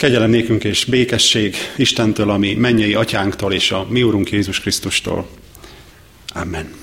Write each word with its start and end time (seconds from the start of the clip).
Kegyelem 0.00 0.30
nékünk 0.30 0.64
és 0.64 0.84
békesség 0.84 1.56
Istentől, 1.76 2.30
ami 2.30 2.54
mennyei 2.54 2.94
atyánktól 2.94 3.52
és 3.52 3.72
a 3.72 3.86
mi 3.88 4.02
Úrunk 4.02 4.30
Jézus 4.30 4.60
Krisztustól. 4.60 5.28
Amen. 6.28 6.74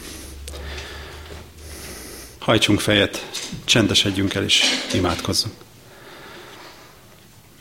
Hajtsunk 2.40 2.80
fejet, 2.80 3.30
csendesedjünk 3.66 4.34
el 4.34 4.44
és 4.44 4.64
imádkozzunk. 4.94 5.56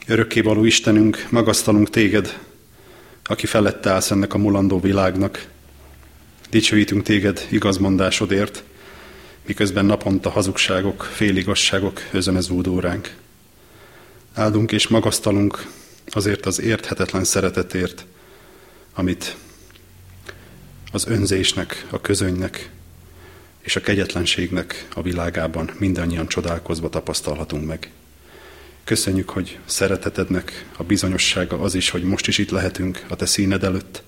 Örökkévaló 0.06 0.64
Istenünk, 0.64 1.26
magasztalunk 1.30 1.90
téged, 1.90 2.38
aki 3.24 3.46
felette 3.46 3.90
állsz 3.90 4.10
ennek 4.10 4.34
a 4.34 4.38
mulandó 4.38 4.80
világnak. 4.80 5.48
Dicsőítünk 6.50 7.02
téged 7.02 7.46
igazmondásodért, 7.50 8.62
miközben 9.46 9.84
naponta 9.84 10.30
hazugságok, 10.30 11.10
féligasságok 11.12 12.00
özönezúdó 12.12 12.80
ránk. 12.80 13.24
Áldunk 14.38 14.72
és 14.72 14.88
magasztalunk 14.88 15.66
azért 16.06 16.46
az 16.46 16.60
érthetetlen 16.60 17.24
szeretetért, 17.24 18.06
amit 18.94 19.36
az 20.92 21.06
önzésnek, 21.06 21.86
a 21.90 22.00
közönynek 22.00 22.70
és 23.60 23.76
a 23.76 23.80
kegyetlenségnek 23.80 24.88
a 24.94 25.02
világában 25.02 25.70
mindannyian 25.78 26.26
csodálkozva 26.26 26.88
tapasztalhatunk 26.88 27.66
meg. 27.66 27.90
Köszönjük, 28.84 29.28
hogy 29.28 29.58
szeretetednek 29.64 30.66
a 30.76 30.82
bizonyossága 30.82 31.60
az 31.60 31.74
is, 31.74 31.90
hogy 31.90 32.02
most 32.02 32.28
is 32.28 32.38
itt 32.38 32.50
lehetünk 32.50 33.04
a 33.08 33.16
Te 33.16 33.26
színed 33.26 33.64
előtt. 33.64 34.02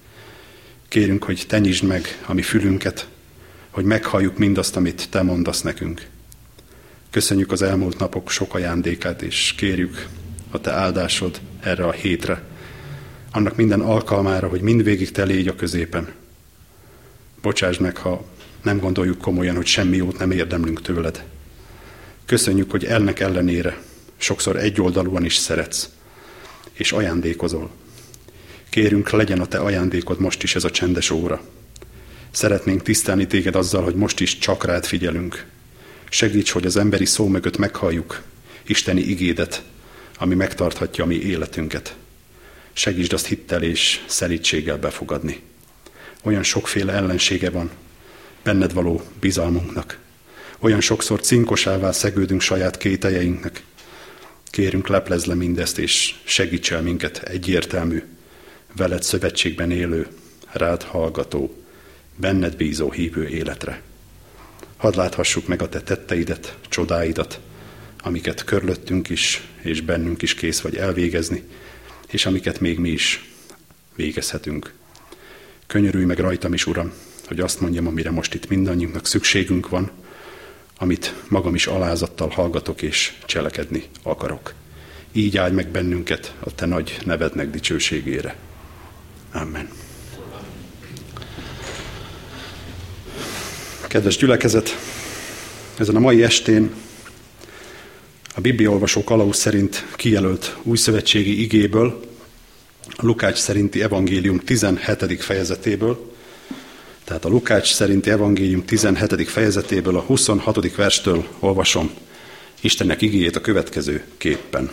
Kérünk, 0.89 1.25
hogy 1.25 1.45
te 1.49 1.59
nyisd 1.59 1.85
meg 1.85 2.23
a 2.27 2.33
mi 2.33 2.43
fülünket, 2.43 3.09
hogy 3.71 3.85
meghalljuk 3.85 4.39
mindazt, 4.39 4.77
amit 4.77 5.11
Te 5.11 5.23
mondasz 5.23 5.63
nekünk. 5.63 6.07
Köszönjük 7.11 7.53
az 7.53 7.63
elmúlt 7.63 7.99
napok 7.99 8.31
sok 8.31 8.55
ajándékát, 8.55 9.23
és 9.23 9.55
kérjük 9.57 10.07
a 10.51 10.61
Te 10.61 10.71
áldásod 10.71 11.41
erre 11.61 11.85
a 11.85 11.93
hétre, 11.93 12.43
annak 13.33 13.57
minden 13.57 13.81
alkalmára, 13.81 14.49
hogy 14.49 14.61
mindvégig 14.61 15.11
Te 15.11 15.25
légy 15.25 15.49
a 15.49 15.55
középen. 15.55 16.13
Bocsáss 17.43 17.79
meg, 17.79 17.97
ha 17.97 18.25
nem 18.63 18.79
gondoljuk 18.79 19.19
komolyan, 19.19 19.57
hogy 19.57 19.67
semmi 19.67 19.97
jót 19.97 20.19
nem 20.19 20.31
érdemlünk 20.31 20.83
tőled. 20.83 21.25
Köszönjük, 22.27 22.71
hogy 22.71 22.85
ennek 22.85 23.21
ellenére 23.21 23.79
sokszor 24.17 24.57
egyoldalúan 24.57 25.25
is 25.25 25.37
szeretsz, 25.37 25.89
és 26.73 26.93
ajándékozol. 26.93 27.71
Kérünk, 28.69 29.11
legyen 29.11 29.41
a 29.41 29.47
Te 29.47 29.59
ajándékod 29.59 30.21
most 30.21 30.43
is 30.43 30.55
ez 30.55 30.65
a 30.65 30.71
csendes 30.71 31.11
óra. 31.11 31.41
Szeretnénk 32.31 32.83
tisztelni 32.83 33.27
Téged 33.27 33.55
azzal, 33.55 33.83
hogy 33.83 33.95
most 33.95 34.21
is 34.21 34.39
csak 34.39 34.65
rád 34.65 34.85
figyelünk. 34.87 35.47
Segíts, 36.09 36.51
hogy 36.51 36.67
az 36.67 36.77
emberi 36.77 37.05
szó 37.05 37.27
mögött 37.27 37.57
meghalljuk 37.57 38.23
Isteni 38.67 39.01
igédet, 39.01 39.63
ami 40.19 40.35
megtarthatja 40.35 41.05
a 41.05 41.07
mi 41.07 41.15
életünket. 41.15 41.97
Segítsd 42.73 43.13
azt 43.13 43.27
hittel 43.27 43.63
és 43.63 44.05
szelítséggel 44.07 44.79
befogadni. 44.79 45.43
Olyan 46.23 46.43
sokféle 46.43 46.93
ellensége 46.93 47.51
van 47.51 47.71
benned 48.43 48.73
való 48.73 49.03
bizalmunknak. 49.21 49.99
Olyan 50.59 50.81
sokszor 50.81 51.21
cinkosává 51.21 51.93
szegődünk 51.93 52.41
saját 52.41 52.77
kételjeinknek. 52.77 53.63
Kérünk, 54.45 54.89
leplez 54.89 55.25
le 55.25 55.35
mindezt, 55.35 55.79
és 55.79 56.15
segíts 56.25 56.73
el 56.73 56.83
minket 56.83 57.19
egyértelmű, 57.19 58.03
veled 58.77 59.03
szövetségben 59.03 59.71
élő, 59.71 60.07
rád 60.53 60.83
hallgató, 60.83 61.63
benned 62.17 62.57
bízó 62.57 62.91
hívő 62.91 63.29
életre. 63.29 63.83
Hadd 64.77 64.97
láthassuk 64.97 65.47
meg 65.47 65.63
a 65.63 65.69
te 65.69 65.81
tetteidet, 65.81 66.57
csodáidat, 66.69 67.41
amiket 68.01 68.45
körülöttünk 68.45 69.09
is, 69.09 69.43
és 69.63 69.81
bennünk 69.81 70.23
is 70.23 70.35
kész 70.35 70.61
vagy 70.61 70.77
elvégezni, 70.77 71.43
és 72.11 72.27
amiket 72.27 72.61
még 72.61 72.79
mi 72.79 72.89
is 72.89 73.33
végezhetünk. 73.95 74.73
Könyörülj 75.67 76.05
meg 76.05 76.19
rajtam 76.19 76.53
is, 76.53 76.67
Uram, 76.67 76.93
hogy 77.27 77.41
azt 77.41 77.61
mondjam, 77.61 77.87
amire 77.87 78.11
most 78.11 78.35
itt 78.35 78.49
mindannyiunknak 78.49 79.07
szükségünk 79.07 79.69
van, 79.69 79.91
amit 80.79 81.15
magam 81.29 81.55
is 81.55 81.67
alázattal 81.67 82.29
hallgatok 82.29 82.83
és 82.83 83.13
cselekedni 83.27 83.85
akarok. 84.03 84.55
Így 85.13 85.37
állj 85.37 85.53
meg 85.53 85.69
bennünket 85.69 86.35
a 86.39 86.55
Te 86.55 86.67
nagy 86.67 86.99
nevednek 87.05 87.51
dicsőségére. 87.51 88.37
Amen. 89.33 89.69
Kedves 93.89 94.17
gyülekezet, 94.17 94.77
ezen 95.79 95.97
a 95.97 96.01
mai 96.01 96.23
estén 96.23 96.71
a 98.39 98.41
Bibliaolvasó 98.41 99.05
kalauz 99.05 99.37
szerint 99.37 99.87
kijelölt 99.97 100.57
újszövetségi 100.63 101.43
igéből, 101.43 102.01
Lukács 102.97 103.39
szerinti 103.39 103.83
evangélium 103.83 104.39
17. 104.39 105.23
fejezetéből, 105.23 106.13
tehát 107.05 107.25
a 107.25 107.29
Lukács 107.29 107.73
szerinti 107.73 108.11
evangélium 108.11 108.65
17. 108.65 109.29
fejezetéből 109.29 109.97
a 109.97 110.01
26. 110.01 110.75
verstől 110.75 111.27
olvasom 111.39 111.91
Istennek 112.61 113.03
igéjét 113.03 113.37
a 113.37 113.41
következő 113.41 114.05
képpen. 114.17 114.71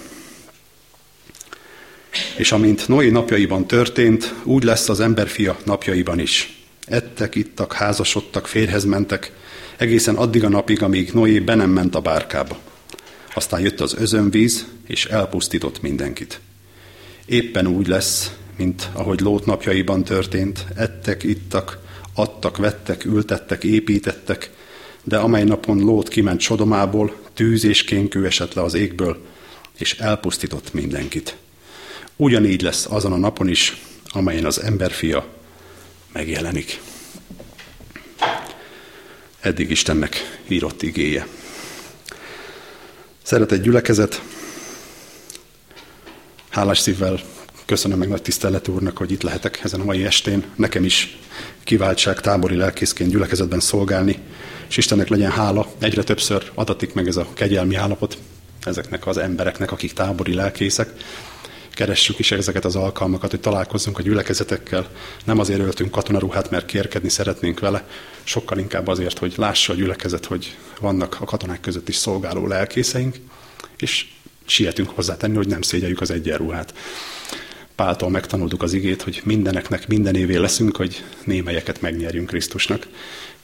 És 2.37 2.51
amint 2.51 2.87
Noé 2.87 3.09
napjaiban 3.09 3.67
történt, 3.67 4.33
úgy 4.43 4.63
lesz 4.63 4.89
az 4.89 4.99
emberfia 4.99 5.57
napjaiban 5.63 6.19
is. 6.19 6.63
Ettek, 6.87 7.35
ittak, 7.35 7.73
házasodtak, 7.73 8.47
férhez 8.47 8.83
mentek, 8.83 9.31
egészen 9.77 10.15
addig 10.15 10.43
a 10.43 10.49
napig, 10.49 10.83
amíg 10.83 11.11
Noé 11.13 11.39
be 11.39 11.55
nem 11.55 11.69
ment 11.69 11.95
a 11.95 12.01
bárkába. 12.01 12.73
Aztán 13.35 13.59
jött 13.62 13.79
az 13.79 13.94
özönvíz, 13.94 14.66
és 14.88 15.06
elpusztított 15.06 15.81
mindenkit. 15.81 16.40
Éppen 17.25 17.68
úgy 17.68 17.88
lesz, 17.88 18.31
mint 18.57 18.90
ahogy 18.94 19.19
Lót 19.19 19.46
napjaiban 19.46 20.03
történt, 20.03 20.66
ettek, 20.75 21.23
ittak, 21.23 21.79
adtak, 22.13 22.57
vettek, 22.57 23.06
ültettek, 23.06 23.63
építettek, 23.63 24.51
de 25.03 25.18
amely 25.18 25.44
napon 25.44 25.79
Lót 25.79 26.07
kiment 26.07 26.40
Sodomából, 26.40 27.16
tűz 27.34 27.63
és 27.63 27.84
kénkő 27.84 28.25
esett 28.25 28.53
le 28.53 28.62
az 28.62 28.74
égből, 28.74 29.25
és 29.78 29.94
elpusztított 29.94 30.74
mindenkit. 30.74 31.35
Ugyanígy 32.16 32.62
lesz 32.62 32.85
azon 32.90 33.12
a 33.12 33.18
napon 33.18 33.47
is, 33.47 33.81
amelyen 34.07 34.45
az 34.45 34.62
emberfia 34.62 35.28
megjelenik. 36.12 36.81
Eddig 39.40 39.69
Istennek 39.69 40.40
írott 40.47 40.81
igéje. 40.81 41.28
Szeretett 43.25 43.62
gyülekezet, 43.62 44.22
hálás 46.50 46.80
szívvel 46.80 47.19
köszönöm 47.66 47.97
meg 47.97 48.09
nagy 48.09 48.22
tisztelet 48.22 48.68
úrnak, 48.68 48.97
hogy 48.97 49.12
itt 49.12 49.22
lehetek 49.22 49.59
ezen 49.63 49.80
a 49.80 49.84
mai 49.84 50.06
estén. 50.06 50.44
Nekem 50.56 50.84
is 50.84 51.18
kiváltság 51.63 52.22
tábori 52.22 52.56
lelkészként 52.56 53.12
gyülekezetben 53.12 53.59
szolgálni, 53.59 54.19
és 54.68 54.78
Istennek 54.78 55.08
legyen 55.08 55.31
hála, 55.31 55.68
egyre 55.80 56.03
többször 56.03 56.52
adatik 56.53 56.94
meg 56.94 57.08
ez 57.08 57.16
a 57.16 57.28
kegyelmi 57.34 57.75
állapot 57.75 58.18
ezeknek 58.63 59.08
az 59.08 59.18
embereknek, 59.18 59.72
akik 59.72 59.94
tábori 59.94 60.34
lelkészek. 60.34 60.90
Keressük 61.75 62.19
is 62.19 62.31
ezeket 62.31 62.66
az 62.66 62.75
alkalmakat, 62.75 63.30
hogy 63.30 63.40
találkozzunk 63.40 63.97
a 63.97 64.02
gyülekezetekkel. 64.02 64.90
Nem 65.25 65.40
azért 65.40 65.59
öltünk 65.59 65.91
katonaruhát, 65.91 66.50
mert 66.50 66.66
kérkedni 66.66 67.09
szeretnénk 67.09 67.59
vele, 67.59 67.88
sokkal 68.24 68.58
inkább 68.58 68.88
azért, 68.88 69.18
hogy 69.18 69.34
lássa 69.38 69.74
a 69.74 69.75
gyülekezet, 69.75 70.25
hogy 70.25 70.58
vannak 70.80 71.18
a 71.19 71.25
katonák 71.25 71.59
között 71.59 71.90
is 71.90 71.96
szolgáló 71.96 72.47
lelkészeink, 72.47 73.16
és 73.78 74.08
sietünk 74.46 74.90
hozzátenni, 74.90 75.36
hogy 75.36 75.47
nem 75.47 75.62
szégyeljük 75.62 76.02
az 76.02 76.12
egyenruhát. 76.12 76.74
Páltól 77.75 78.09
megtanultuk 78.09 78.63
az 78.63 78.74
igét, 78.74 79.02
hogy 79.02 79.22
mindeneknek 79.24 79.88
minden 79.88 80.16
évé 80.16 80.36
leszünk, 80.36 80.75
hogy 80.75 81.03
némelyeket 81.24 81.81
megnyerjünk 81.81 82.28
Krisztusnak. 82.28 82.88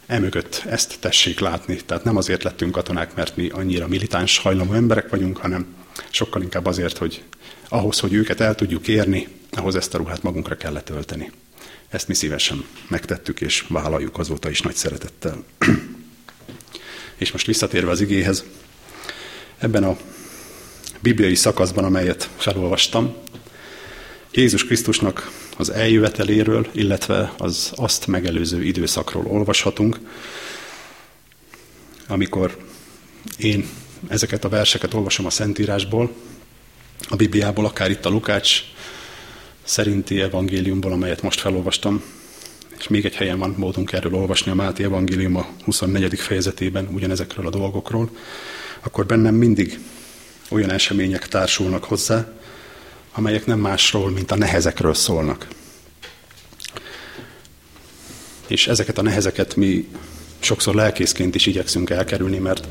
Emögött 0.05 0.63
ezt 0.69 0.97
tessék 0.99 1.39
látni. 1.39 1.79
Tehát 1.85 2.03
nem 2.03 2.17
azért 2.17 2.43
lettünk 2.43 2.71
katonák, 2.71 3.15
mert 3.15 3.35
mi 3.35 3.49
annyira 3.49 3.87
militáns 3.87 4.37
hajlamú 4.37 4.73
emberek 4.73 5.09
vagyunk, 5.09 5.37
hanem 5.37 5.65
sokkal 6.09 6.41
inkább 6.41 6.65
azért, 6.65 6.97
hogy 6.97 7.23
ahhoz, 7.69 7.99
hogy 7.99 8.13
őket 8.13 8.39
el 8.39 8.55
tudjuk 8.55 8.87
érni, 8.87 9.27
ahhoz 9.51 9.75
ezt 9.75 9.93
a 9.93 9.97
ruhát 9.97 10.23
magunkra 10.23 10.57
kellett 10.57 10.89
ölteni. 10.89 11.31
Ezt 11.89 12.07
mi 12.07 12.13
szívesen 12.13 12.65
megtettük, 12.87 13.41
és 13.41 13.65
vállaljuk 13.67 14.17
azóta 14.17 14.49
is 14.49 14.61
nagy 14.61 14.75
szeretettel. 14.75 15.43
és 17.17 17.31
most 17.31 17.45
visszatérve 17.45 17.91
az 17.91 18.01
igéhez, 18.01 18.43
ebben 19.57 19.83
a 19.83 19.97
bibliai 20.99 21.35
szakaszban, 21.35 21.83
amelyet 21.83 22.29
felolvastam, 22.37 23.15
Jézus 24.31 24.65
Krisztusnak 24.65 25.31
az 25.57 25.69
eljöveteléről, 25.69 26.67
illetve 26.71 27.33
az 27.37 27.71
azt 27.75 28.07
megelőző 28.07 28.63
időszakról 28.63 29.25
olvashatunk, 29.25 29.99
amikor 32.07 32.57
én 33.37 33.69
ezeket 34.07 34.43
a 34.43 34.49
verseket 34.49 34.93
olvasom 34.93 35.25
a 35.25 35.29
Szentírásból, 35.29 36.11
a 37.09 37.15
Bibliából, 37.15 37.65
akár 37.65 37.89
itt 37.89 38.05
a 38.05 38.09
Lukács 38.09 38.63
szerinti 39.63 40.21
evangéliumból, 40.21 40.91
amelyet 40.91 41.21
most 41.21 41.39
felolvastam, 41.39 42.03
és 42.79 42.87
még 42.87 43.05
egy 43.05 43.15
helyen 43.15 43.39
van 43.39 43.55
módunk 43.57 43.91
erről 43.91 44.13
olvasni 44.13 44.51
a 44.51 44.55
Máté 44.55 44.83
evangélium 44.83 45.35
a 45.35 45.47
24. 45.65 46.19
fejezetében 46.19 46.87
ugyanezekről 46.91 47.47
a 47.47 47.49
dolgokról, 47.49 48.09
akkor 48.79 49.05
bennem 49.05 49.35
mindig 49.35 49.79
olyan 50.49 50.71
események 50.71 51.27
társulnak 51.27 51.83
hozzá, 51.83 52.31
amelyek 53.11 53.45
nem 53.45 53.59
másról, 53.59 54.09
mint 54.09 54.31
a 54.31 54.35
nehezekről 54.35 54.93
szólnak. 54.93 55.47
És 58.47 58.67
ezeket 58.67 58.97
a 58.97 59.01
nehezeket 59.01 59.55
mi 59.55 59.87
sokszor 60.43 60.75
lelkészként 60.75 61.35
is 61.35 61.45
igyekszünk 61.45 61.89
elkerülni, 61.89 62.37
mert 62.37 62.67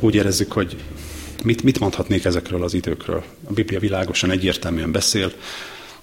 úgy 0.00 0.14
érezzük, 0.14 0.52
hogy 0.52 0.76
mit, 1.44 1.62
mit 1.62 1.78
mondhatnék 1.78 2.24
ezekről 2.24 2.62
az 2.62 2.74
időkről. 2.74 3.24
A 3.44 3.52
Biblia 3.52 3.78
világosan 3.78 4.30
egyértelműen 4.30 4.92
beszél, 4.92 5.32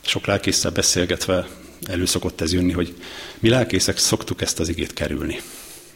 sok 0.02 0.26
lelkészsel 0.26 0.72
beszélgetve 0.72 1.48
elő 1.88 2.06
szokott 2.06 2.42
ez 2.42 2.54
jönni, 2.54 2.72
hogy 2.72 2.94
mi 3.40 3.50
lelkészek 3.50 3.98
szoktuk 3.98 4.42
ezt 4.42 4.60
az 4.60 4.70
igét 4.70 4.94
kerülni. 4.94 5.42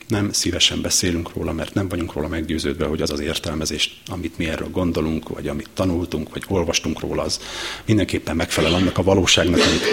Nem 0.07 0.31
szívesen 0.31 0.81
beszélünk 0.81 1.33
róla, 1.33 1.53
mert 1.53 1.73
nem 1.73 1.87
vagyunk 1.87 2.13
róla 2.13 2.27
meggyőződve, 2.27 2.85
hogy 2.85 3.01
az 3.01 3.11
az 3.11 3.19
értelmezés, 3.19 4.01
amit 4.07 4.37
mi 4.37 4.45
erről 4.45 4.69
gondolunk, 4.69 5.29
vagy 5.29 5.47
amit 5.47 5.69
tanultunk, 5.73 6.29
vagy 6.29 6.43
olvastunk 6.47 6.99
róla, 6.99 7.21
az 7.21 7.39
mindenképpen 7.85 8.35
megfelel 8.35 8.73
annak 8.73 8.97
a 8.97 9.03
valóságnak, 9.03 9.59
amit 9.59 9.83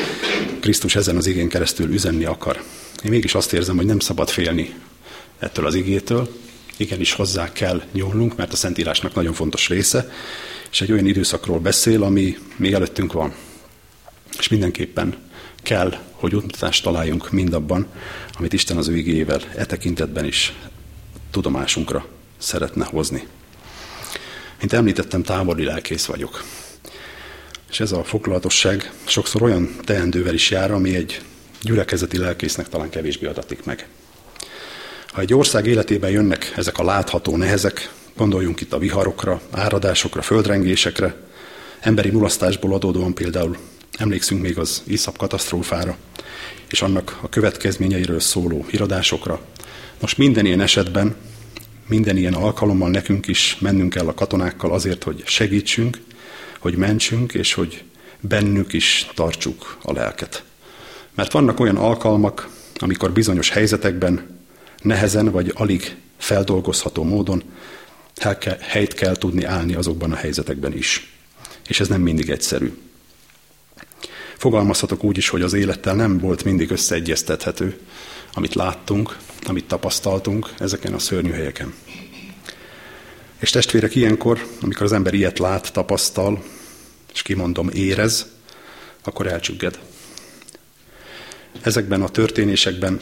Krisztus 0.60 0.96
ezen 0.96 1.16
az 1.16 1.26
igén 1.26 1.48
keresztül 1.48 1.92
üzenni 1.92 2.24
akar. 2.24 2.62
Én 3.04 3.10
mégis 3.10 3.34
azt 3.34 3.52
érzem, 3.52 3.76
hogy 3.76 3.86
nem 3.86 3.98
szabad 3.98 4.28
félni 4.28 4.74
ettől 5.40 5.66
az 5.66 5.74
igétől, 5.74 6.28
igenis 6.76 7.12
hozzá 7.12 7.52
kell 7.52 7.82
nyúlnunk, 7.92 8.36
mert 8.36 8.52
a 8.52 8.56
Szentírásnak 8.56 9.14
nagyon 9.14 9.32
fontos 9.32 9.68
része, 9.68 10.12
és 10.70 10.80
egy 10.80 10.92
olyan 10.92 11.06
időszakról 11.06 11.58
beszél, 11.58 12.02
ami 12.02 12.38
még 12.56 12.72
előttünk 12.72 13.12
van. 13.12 13.34
És 14.38 14.48
mindenképpen 14.48 15.16
kell, 15.62 15.94
hogy 16.12 16.34
útmutatást 16.34 16.82
találjunk 16.82 17.30
mindabban, 17.30 17.86
amit 18.38 18.52
Isten 18.52 18.76
az 18.76 18.88
ő 18.88 18.96
igével 18.96 19.40
e 19.56 19.66
tekintetben 19.66 20.24
is 20.24 20.52
tudomásunkra 21.30 22.06
szeretne 22.38 22.84
hozni. 22.84 23.26
Mint 24.58 24.72
említettem, 24.72 25.22
távoli 25.22 25.64
lelkész 25.64 26.04
vagyok. 26.04 26.44
És 27.70 27.80
ez 27.80 27.92
a 27.92 28.04
foglalatosság 28.04 28.92
sokszor 29.04 29.42
olyan 29.42 29.76
teendővel 29.84 30.34
is 30.34 30.50
jár, 30.50 30.70
ami 30.70 30.94
egy 30.94 31.20
gyülekezeti 31.62 32.18
lelkésznek 32.18 32.68
talán 32.68 32.90
kevésbé 32.90 33.26
adatik 33.26 33.64
meg. 33.64 33.88
Ha 35.12 35.20
egy 35.20 35.34
ország 35.34 35.66
életében 35.66 36.10
jönnek 36.10 36.52
ezek 36.56 36.78
a 36.78 36.84
látható 36.84 37.36
nehezek, 37.36 37.90
gondoljunk 38.16 38.60
itt 38.60 38.72
a 38.72 38.78
viharokra, 38.78 39.40
áradásokra, 39.50 40.22
földrengésekre, 40.22 41.16
emberi 41.80 42.10
mulasztásból 42.10 42.74
adódóan 42.74 43.14
például 43.14 43.56
emlékszünk 43.98 44.42
még 44.42 44.58
az 44.58 44.82
Iszap 44.86 45.16
katasztrófára, 45.16 45.96
és 46.68 46.82
annak 46.82 47.18
a 47.22 47.28
következményeiről 47.28 48.20
szóló 48.20 48.66
irodásokra. 48.70 49.40
Most 50.00 50.18
minden 50.18 50.46
ilyen 50.46 50.60
esetben, 50.60 51.14
minden 51.88 52.16
ilyen 52.16 52.34
alkalommal 52.34 52.90
nekünk 52.90 53.26
is 53.26 53.56
mennünk 53.60 53.92
kell 53.92 54.06
a 54.06 54.14
katonákkal 54.14 54.72
azért, 54.72 55.02
hogy 55.02 55.22
segítsünk, 55.26 55.98
hogy 56.58 56.76
mentsünk, 56.76 57.34
és 57.34 57.54
hogy 57.54 57.84
bennük 58.20 58.72
is 58.72 59.10
tartsuk 59.14 59.76
a 59.82 59.92
lelket. 59.92 60.44
Mert 61.14 61.32
vannak 61.32 61.60
olyan 61.60 61.76
alkalmak, 61.76 62.48
amikor 62.74 63.12
bizonyos 63.12 63.50
helyzetekben 63.50 64.39
nehezen 64.82 65.30
vagy 65.30 65.52
alig 65.54 65.96
feldolgozható 66.18 67.02
módon 67.02 67.42
helyt 68.60 68.94
kell 68.94 69.16
tudni 69.16 69.44
állni 69.44 69.74
azokban 69.74 70.12
a 70.12 70.16
helyzetekben 70.16 70.72
is. 70.72 71.14
És 71.68 71.80
ez 71.80 71.88
nem 71.88 72.00
mindig 72.00 72.30
egyszerű. 72.30 72.72
Fogalmazhatok 74.36 75.04
úgy 75.04 75.16
is, 75.16 75.28
hogy 75.28 75.42
az 75.42 75.52
élettel 75.52 75.94
nem 75.94 76.18
volt 76.18 76.44
mindig 76.44 76.70
összeegyeztethető, 76.70 77.78
amit 78.34 78.54
láttunk, 78.54 79.16
amit 79.46 79.64
tapasztaltunk 79.64 80.50
ezeken 80.58 80.94
a 80.94 80.98
szörnyű 80.98 81.30
helyeken. 81.30 81.74
És 83.40 83.50
testvérek, 83.50 83.94
ilyenkor, 83.94 84.46
amikor 84.60 84.82
az 84.82 84.92
ember 84.92 85.14
ilyet 85.14 85.38
lát, 85.38 85.72
tapasztal, 85.72 86.44
és 87.12 87.22
kimondom, 87.22 87.68
érez, 87.68 88.26
akkor 89.04 89.26
elcsügged. 89.26 89.78
Ezekben 91.62 92.02
a 92.02 92.08
történésekben 92.08 93.00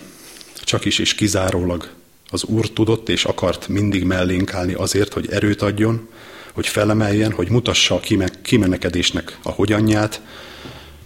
csak 0.69 0.85
is 0.85 0.99
és 0.99 1.15
kizárólag 1.15 1.89
az 2.31 2.45
Úr 2.45 2.71
tudott 2.71 3.09
és 3.09 3.25
akart 3.25 3.69
mindig 3.69 4.05
mellénk 4.05 4.55
állni 4.55 4.73
azért, 4.73 5.13
hogy 5.13 5.31
erőt 5.31 5.63
adjon, 5.63 6.09
hogy 6.53 6.67
felemeljen, 6.67 7.33
hogy 7.33 7.51
mutassa 7.51 7.95
a 7.95 8.01
kimenekedésnek 8.43 9.39
a 9.43 9.51
hogyanját, 9.51 10.21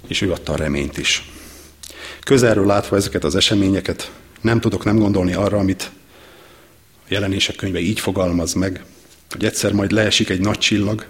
és 0.06 0.20
ő 0.20 0.32
adta 0.32 0.53
a 0.53 0.56
reményt 0.56 0.99
is. 0.99 1.31
Közelről 2.20 2.67
látva 2.67 2.97
ezeket 2.97 3.25
az 3.25 3.35
eseményeket, 3.35 4.11
nem 4.41 4.61
tudok 4.61 4.85
nem 4.85 4.99
gondolni 4.99 5.35
arra, 5.35 5.59
amit 5.59 5.91
a 6.99 7.06
jelenések 7.08 7.56
könyve 7.56 7.79
így 7.79 8.00
fogalmaz 8.00 8.53
meg, 8.53 8.85
hogy 9.31 9.44
egyszer 9.44 9.73
majd 9.73 9.91
leesik 9.91 10.29
egy 10.29 10.41
nagy 10.41 10.58
csillag, 10.58 11.06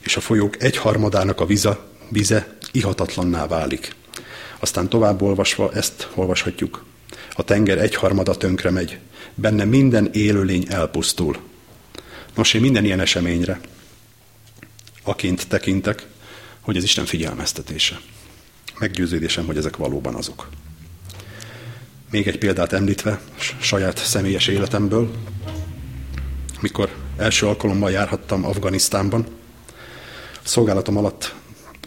és 0.00 0.16
a 0.16 0.20
folyók 0.20 0.62
egyharmadának 0.62 1.40
a 1.40 1.46
viza, 1.46 1.86
vize 2.08 2.56
ihatatlanná 2.72 3.46
válik. 3.46 3.94
Aztán 4.58 4.88
tovább 4.88 5.22
olvasva 5.22 5.72
ezt 5.72 6.08
olvashatjuk. 6.14 6.84
A 7.34 7.42
tenger 7.42 7.78
egyharmada 7.78 8.36
tönkre 8.36 8.70
megy, 8.70 8.98
benne 9.34 9.64
minden 9.64 10.10
élőlény 10.12 10.66
elpusztul. 10.68 11.38
Nos, 12.34 12.54
én 12.54 12.60
minden 12.60 12.84
ilyen 12.84 13.00
eseményre 13.00 13.60
aként 15.02 15.48
tekintek, 15.48 16.06
hogy 16.60 16.76
ez 16.76 16.82
Isten 16.82 17.04
figyelmeztetése. 17.04 18.00
Meggyőződésem, 18.78 19.46
hogy 19.46 19.56
ezek 19.56 19.76
valóban 19.76 20.14
azok. 20.14 20.48
Még 22.10 22.26
egy 22.26 22.38
példát 22.38 22.72
említve, 22.72 23.20
saját 23.60 23.98
személyes 23.98 24.46
életemből, 24.46 25.10
mikor 26.60 26.90
első 27.16 27.46
alkalommal 27.46 27.90
járhattam 27.90 28.44
Afganisztánban, 28.44 29.26
szolgálatom 30.42 30.96
alatt 30.96 31.34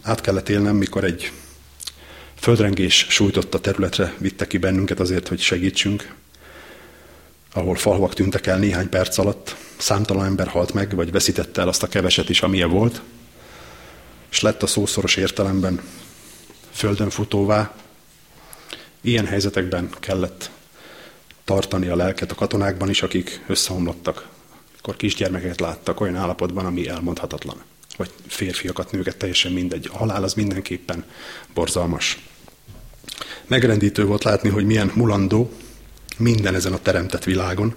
át 0.02 0.20
kellett 0.20 0.48
élnem, 0.48 0.76
mikor 0.76 1.04
egy 1.04 1.32
földrengés 2.38 3.06
sújtotta 3.08 3.60
területre 3.60 4.14
vitte 4.18 4.46
ki 4.46 4.58
bennünket 4.58 5.00
azért, 5.00 5.28
hogy 5.28 5.40
segítsünk, 5.40 6.14
ahol 7.52 7.74
falvak 7.74 8.14
tűntek 8.14 8.46
el 8.46 8.58
néhány 8.58 8.88
perc 8.88 9.18
alatt, 9.18 9.56
számtalan 9.76 10.24
ember 10.24 10.48
halt 10.48 10.72
meg, 10.72 10.94
vagy 10.94 11.10
veszítette 11.10 11.60
el 11.60 11.68
azt 11.68 11.82
a 11.82 11.86
keveset 11.86 12.28
is, 12.28 12.42
amilyen 12.42 12.70
volt, 12.70 13.00
és 14.30 14.40
lett 14.40 14.62
a 14.62 14.66
szószoros 14.66 15.16
értelemben 15.16 15.82
földön 16.72 17.10
futóvá. 17.10 17.74
Ilyen 19.00 19.26
helyzetekben 19.26 19.90
kellett 20.00 20.50
tartani 21.44 21.88
a 21.88 21.96
lelket 21.96 22.32
a 22.32 22.34
katonákban 22.34 22.88
is, 22.88 23.02
akik 23.02 23.44
összeomlottak, 23.46 24.28
akkor 24.78 24.96
kisgyermekeket 24.96 25.60
láttak 25.60 26.00
olyan 26.00 26.16
állapotban, 26.16 26.66
ami 26.66 26.88
elmondhatatlan. 26.88 27.62
Vagy 27.96 28.10
férfiakat, 28.26 28.90
nőket, 28.90 29.16
teljesen 29.16 29.52
mindegy. 29.52 29.88
A 29.92 29.96
halál 29.96 30.22
az 30.22 30.34
mindenképpen 30.34 31.04
borzalmas. 31.54 32.18
Megrendítő 33.48 34.04
volt 34.04 34.24
látni, 34.24 34.48
hogy 34.48 34.64
milyen 34.64 34.92
mulandó 34.94 35.52
minden 36.16 36.54
ezen 36.54 36.72
a 36.72 36.78
teremtett 36.78 37.24
világon, 37.24 37.74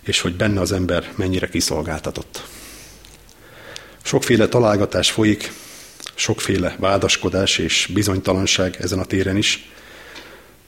és 0.00 0.20
hogy 0.20 0.36
benne 0.36 0.60
az 0.60 0.72
ember 0.72 1.12
mennyire 1.16 1.48
kiszolgáltatott. 1.48 2.42
Sokféle 4.02 4.48
találgatás 4.48 5.10
folyik, 5.10 5.52
sokféle 6.14 6.76
vádaskodás 6.78 7.58
és 7.58 7.90
bizonytalanság 7.94 8.76
ezen 8.80 8.98
a 8.98 9.04
téren 9.04 9.36
is. 9.36 9.70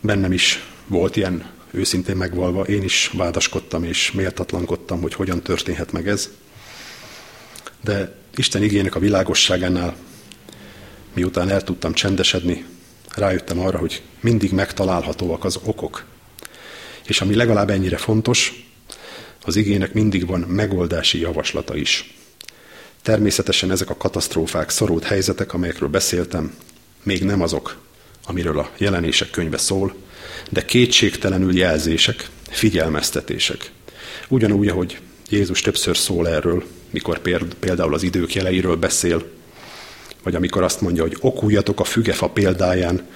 Bennem 0.01 0.33
is 0.33 0.63
volt 0.87 1.17
ilyen, 1.17 1.51
őszintén 1.71 2.17
megvalva, 2.17 2.63
én 2.63 2.83
is 2.83 3.11
vádaskodtam 3.13 3.85
és 3.85 4.13
méltatlankodtam, 4.13 5.01
hogy 5.01 5.15
hogyan 5.15 5.43
történhet 5.43 5.93
meg 5.93 6.09
ez. 6.09 6.29
De 7.81 8.17
Isten 8.37 8.63
igének 8.63 8.95
a 8.95 8.99
világosságánál, 9.01 9.97
miután 11.15 11.49
el 11.49 11.63
tudtam 11.63 11.93
csendesedni, 11.93 12.65
rájöttem 13.17 13.59
arra, 13.61 13.79
hogy 13.79 14.03
mindig 14.21 14.53
megtalálhatóak 14.53 15.45
az 15.45 15.59
okok. 15.65 16.05
És 17.07 17.21
ami 17.21 17.35
legalább 17.35 17.71
ennyire 17.71 17.97
fontos, 17.97 18.67
az 19.45 19.57
igének 19.57 19.93
mindig 19.93 20.27
van 20.27 20.41
megoldási 20.41 21.21
javaslata 21.21 21.77
is. 21.77 22.15
Természetesen 23.03 23.71
ezek 23.71 23.91
a 23.91 23.97
katasztrófák, 23.97 24.71
szorult 24.71 25.05
helyzetek, 25.05 25.53
amelyekről 25.53 25.89
beszéltem, 25.89 26.55
még 27.03 27.25
nem 27.25 27.43
azok, 27.43 27.77
amiről 28.27 28.59
a 28.59 28.71
jelenések 28.77 29.31
könyve 29.31 29.59
szól, 29.59 29.95
de 30.51 30.65
kétségtelenül 30.65 31.57
jelzések, 31.57 32.29
figyelmeztetések. 32.51 33.71
Ugyanúgy, 34.29 34.69
ahogy 34.69 34.99
Jézus 35.29 35.61
többször 35.61 35.97
szól 35.97 36.29
erről, 36.29 36.65
mikor 36.91 37.19
például 37.59 37.95
az 37.95 38.03
idők 38.03 38.35
jeleiről 38.35 38.77
beszél, 38.77 39.31
vagy 40.25 40.35
amikor 40.35 40.63
azt 40.63 40.81
mondja, 40.81 41.03
hogy 41.03 41.17
okuljatok 41.21 41.81
a 41.81 41.85
fügefa 41.85 42.29
példáján, 42.29 43.09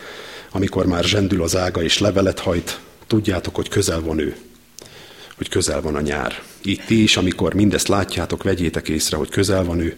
amikor 0.50 0.86
már 0.86 1.04
zsendül 1.04 1.42
az 1.42 1.56
ága 1.56 1.82
és 1.82 1.98
levelet 1.98 2.38
hajt, 2.38 2.80
tudjátok, 3.06 3.54
hogy 3.54 3.68
közel 3.68 4.00
van 4.00 4.18
ő, 4.18 4.36
hogy 5.36 5.48
közel 5.48 5.80
van 5.80 5.94
a 5.94 6.00
nyár. 6.00 6.42
Így 6.64 6.82
ti 6.86 7.02
is, 7.02 7.16
amikor 7.16 7.54
mindezt 7.54 7.88
látjátok, 7.88 8.42
vegyétek 8.42 8.88
észre, 8.88 9.16
hogy 9.16 9.28
közel 9.28 9.64
van 9.64 9.80
ő, 9.80 9.96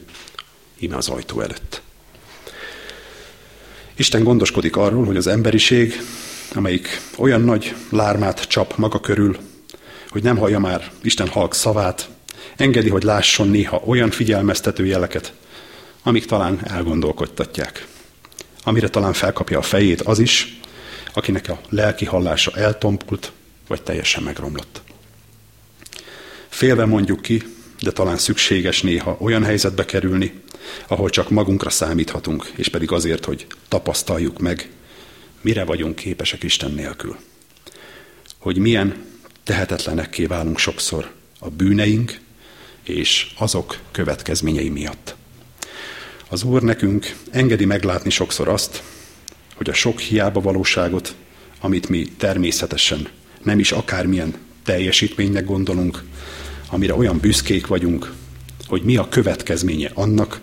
íme 0.79 0.97
az 0.97 1.09
ajtó 1.09 1.41
előtt. 1.41 1.83
Isten 3.97 4.25
gondoskodik 4.25 4.77
arról, 4.77 5.05
hogy 5.05 5.17
az 5.17 5.27
emberiség, 5.27 6.01
amelyik 6.55 7.01
olyan 7.17 7.41
nagy 7.41 7.75
lármát 7.91 8.49
csap 8.49 8.77
maga 8.77 9.01
körül, 9.01 9.37
hogy 10.09 10.23
nem 10.23 10.37
hallja 10.37 10.59
már 10.59 10.91
Isten 11.03 11.29
halk 11.29 11.55
szavát, 11.55 12.09
engedi, 12.57 12.89
hogy 12.89 13.03
lásson 13.03 13.49
néha 13.49 13.83
olyan 13.87 14.11
figyelmeztető 14.11 14.87
jeleket, 14.87 15.33
amik 16.03 16.25
talán 16.25 16.61
elgondolkodtatják. 16.67 17.87
Amire 18.63 18.89
talán 18.89 19.13
felkapja 19.13 19.59
a 19.59 19.63
fejét 19.63 20.01
az 20.01 20.19
is, 20.19 20.61
akinek 21.13 21.49
a 21.49 21.61
lelki 21.69 22.05
hallása 22.05 22.51
eltompult, 22.55 23.33
vagy 23.67 23.83
teljesen 23.83 24.23
megromlott. 24.23 24.83
Félve 26.49 26.85
mondjuk 26.85 27.23
ki, 27.23 27.43
de 27.81 27.91
talán 27.91 28.17
szükséges 28.17 28.83
néha 28.83 29.17
olyan 29.21 29.45
helyzetbe 29.45 29.85
kerülni, 29.85 30.41
ahol 30.87 31.11
csak 31.11 31.31
magunkra 31.31 31.71
számíthatunk, 31.71 32.53
és 32.57 32.69
pedig 32.69 32.93
azért, 32.93 33.25
hogy 33.25 33.47
tapasztaljuk 33.69 34.39
meg, 34.39 34.71
mire 35.41 35.65
vagyunk 35.65 35.97
képesek 35.97 36.43
Isten 36.43 36.71
nélkül. 36.71 37.17
Hogy 38.39 38.59
milyen 38.59 39.05
tehetetlenekké 39.45 40.27
válunk 40.27 40.59
sokszor 40.59 41.13
a 41.39 41.49
bűneink 41.49 42.21
és 42.83 43.33
azok 43.39 43.79
következményei 43.91 44.69
miatt. 44.69 45.15
Az 46.33 46.43
Úr 46.43 46.63
nekünk 46.63 47.17
engedi 47.31 47.65
meglátni 47.65 48.11
sokszor 48.11 48.49
azt, 48.49 48.83
hogy 49.55 49.71
a 49.71 49.73
sok 49.73 50.01
hiába 50.01 50.41
valóságot, 50.41 51.15
amit 51.61 51.89
mi 51.89 52.07
természetesen 52.17 53.09
nem 53.43 53.59
is 53.59 53.73
akármilyen 53.73 54.35
teljesítménynek 54.65 55.45
gondolunk, 55.45 56.03
amire 56.69 56.95
olyan 56.95 57.19
büszkék 57.19 57.67
vagyunk, 57.67 58.13
hogy 58.67 58.83
mi 58.83 58.97
a 58.97 59.09
következménye 59.09 59.91
annak, 59.95 60.41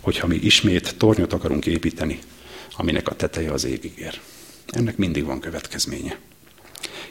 hogyha 0.00 0.26
mi 0.26 0.36
ismét 0.36 0.94
tornyot 0.96 1.32
akarunk 1.32 1.66
építeni, 1.66 2.18
aminek 2.76 3.08
a 3.08 3.14
teteje 3.14 3.52
az 3.52 3.64
égig 3.64 3.92
ér. 3.96 4.20
Ennek 4.66 4.96
mindig 4.96 5.24
van 5.24 5.40
következménye. 5.40 6.18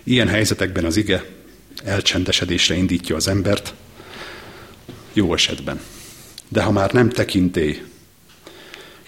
Ilyen 0.03 0.27
helyzetekben 0.27 0.85
az 0.85 0.97
ige 0.97 1.25
elcsendesedésre 1.83 2.75
indítja 2.75 3.15
az 3.15 3.27
embert, 3.27 3.73
jó 5.13 5.33
esetben. 5.33 5.79
De 6.47 6.61
ha 6.61 6.71
már 6.71 6.91
nem 6.91 7.09
tekintély, 7.09 7.81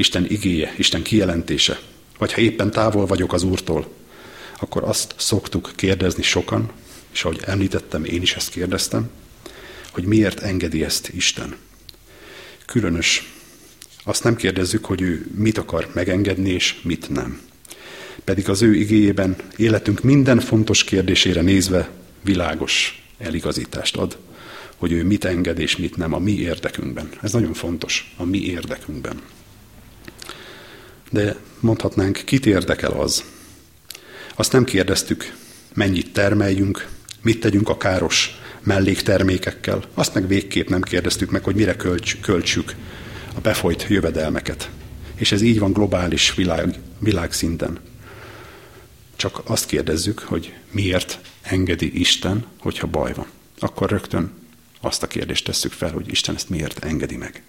Isten 0.02 0.26
igéje, 0.30 0.74
Isten 0.78 1.02
kijelentése, 1.02 1.80
vagy 2.18 2.34
ha 2.34 2.42
éppen 2.42 2.72
távol 2.72 3.06
vagyok 3.06 3.34
az 3.34 3.44
Úrtól, 3.44 3.94
akkor 4.60 4.84
azt 4.84 5.14
szoktuk 5.18 5.72
kérdezni 5.76 6.24
sokan, 6.24 6.72
és 7.14 7.24
ahogy 7.24 7.40
említettem, 7.46 8.04
én 8.04 8.22
is 8.22 8.36
ezt 8.36 8.50
kérdeztem, 8.50 9.10
hogy 9.92 10.04
miért 10.04 10.40
engedi 10.40 10.84
ezt 10.84 11.12
Isten. 11.16 11.56
Különös. 12.66 13.34
Azt 14.04 14.24
nem 14.24 14.36
kérdezzük, 14.36 14.86
hogy 14.86 15.02
ő 15.02 15.28
mit 15.36 15.58
akar 15.58 15.90
megengedni, 15.94 16.50
és 16.50 16.82
mit 16.84 17.10
nem. 17.10 17.42
Pedig 18.24 18.50
az 18.50 18.62
ő 18.62 18.76
igéjében 18.76 19.36
életünk 19.56 20.02
minden 20.02 20.40
fontos 20.40 20.84
kérdésére 20.84 21.42
nézve 21.42 21.90
világos 22.22 23.04
eligazítást 23.18 23.98
ad, 23.98 24.18
hogy 24.76 24.92
ő 24.92 25.04
mit 25.04 25.26
enged 25.26 25.60
és 25.60 25.78
mit 25.78 25.98
nem 25.98 26.14
a 26.14 26.20
mi 26.20 26.40
érdekünkben. 26.40 27.10
Ez 27.22 27.32
nagyon 27.32 27.54
fontos, 27.54 28.14
a 28.18 28.24
mi 28.24 28.44
érdekünkben. 28.44 29.22
De 31.14 31.36
mondhatnánk, 31.60 32.22
kit 32.26 32.46
érdekel 32.46 32.92
az? 32.92 33.24
Azt 34.36 34.52
nem 34.52 34.64
kérdeztük, 34.64 35.36
mennyit 35.74 36.14
termeljünk, 36.14 36.88
mit 37.22 37.40
tegyünk 37.40 37.70
a 37.70 37.78
káros 37.78 38.40
melléktermékekkel. 38.64 39.84
Azt 39.94 40.14
meg 40.14 40.28
végképp 40.28 40.68
nem 40.68 40.82
kérdeztük 40.82 41.32
meg, 41.32 41.44
hogy 41.44 41.56
mire 41.56 41.76
költsük 42.22 42.76
a 43.36 43.40
befolyt 43.42 43.86
jövedelmeket. 43.90 44.70
És 45.16 45.32
ez 45.32 45.42
így 45.42 45.60
van 45.60 45.74
globális 45.74 46.36
világ, 46.36 46.80
világszinten. 47.00 47.80
Csak 49.16 49.42
azt 49.44 49.66
kérdezzük, 49.66 50.20
hogy 50.20 50.54
miért 50.72 51.20
engedi 51.42 52.00
Isten, 52.00 52.46
hogyha 52.60 52.88
baj 52.88 53.14
van. 53.14 53.28
Akkor 53.60 53.90
rögtön 53.90 54.32
azt 54.82 55.04
a 55.04 55.08
kérdést 55.08 55.46
tesszük 55.46 55.72
fel, 55.72 55.92
hogy 55.92 56.08
Isten 56.08 56.36
ezt 56.36 56.50
miért 56.50 56.86
engedi 56.86 57.16
meg. 57.16 57.44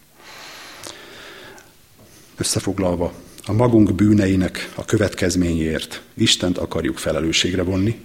Összefoglalva, 2.37 3.15
a 3.47 3.53
magunk 3.53 3.95
bűneinek 3.95 4.73
a 4.75 4.85
következményért 4.85 6.03
Istent 6.15 6.59
akarjuk 6.59 6.99
felelősségre 6.99 7.63
vonni, 7.63 8.01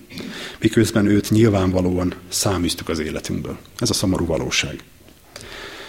miközben 0.60 1.06
őt 1.06 1.30
nyilvánvalóan 1.30 2.14
száműztük 2.30 2.90
az 2.90 3.00
életünkből. 3.00 3.58
Ez 3.80 3.90
a 3.90 3.94
szomorú 3.94 4.26
valóság. 4.26 4.84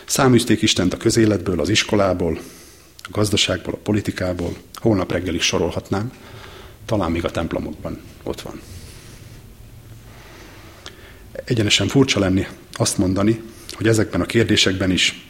Száműzték 0.04 0.62
Istent 0.62 0.92
a 0.92 0.96
közéletből, 0.96 1.60
az 1.60 1.68
iskolából, 1.68 2.40
a 3.02 3.08
gazdaságból, 3.10 3.74
a 3.74 3.82
politikából, 3.82 4.56
holnap 4.74 5.12
reggel 5.12 5.34
is 5.34 5.44
sorolhatnám, 5.44 6.12
talán 6.86 7.10
még 7.10 7.24
a 7.24 7.30
templomokban 7.30 8.00
ott 8.22 8.40
van. 8.40 8.60
Egyenesen 11.44 11.88
furcsa 11.88 12.20
lenni 12.20 12.46
azt 12.72 12.98
mondani, 12.98 13.42
hogy 13.72 13.88
ezekben 13.88 14.20
a 14.20 14.26
kérdésekben 14.26 14.90
is 14.90 15.26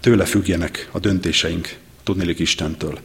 tőle 0.00 0.24
függjenek 0.24 0.88
a 0.92 0.98
döntéseink, 0.98 1.76
tudnélik 2.08 2.38
Istentől. 2.38 2.98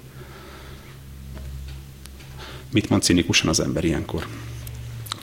Mit 2.71 2.89
mond 2.89 3.03
cinikusan 3.03 3.49
az 3.49 3.59
ember 3.59 3.83
ilyenkor? 3.83 4.27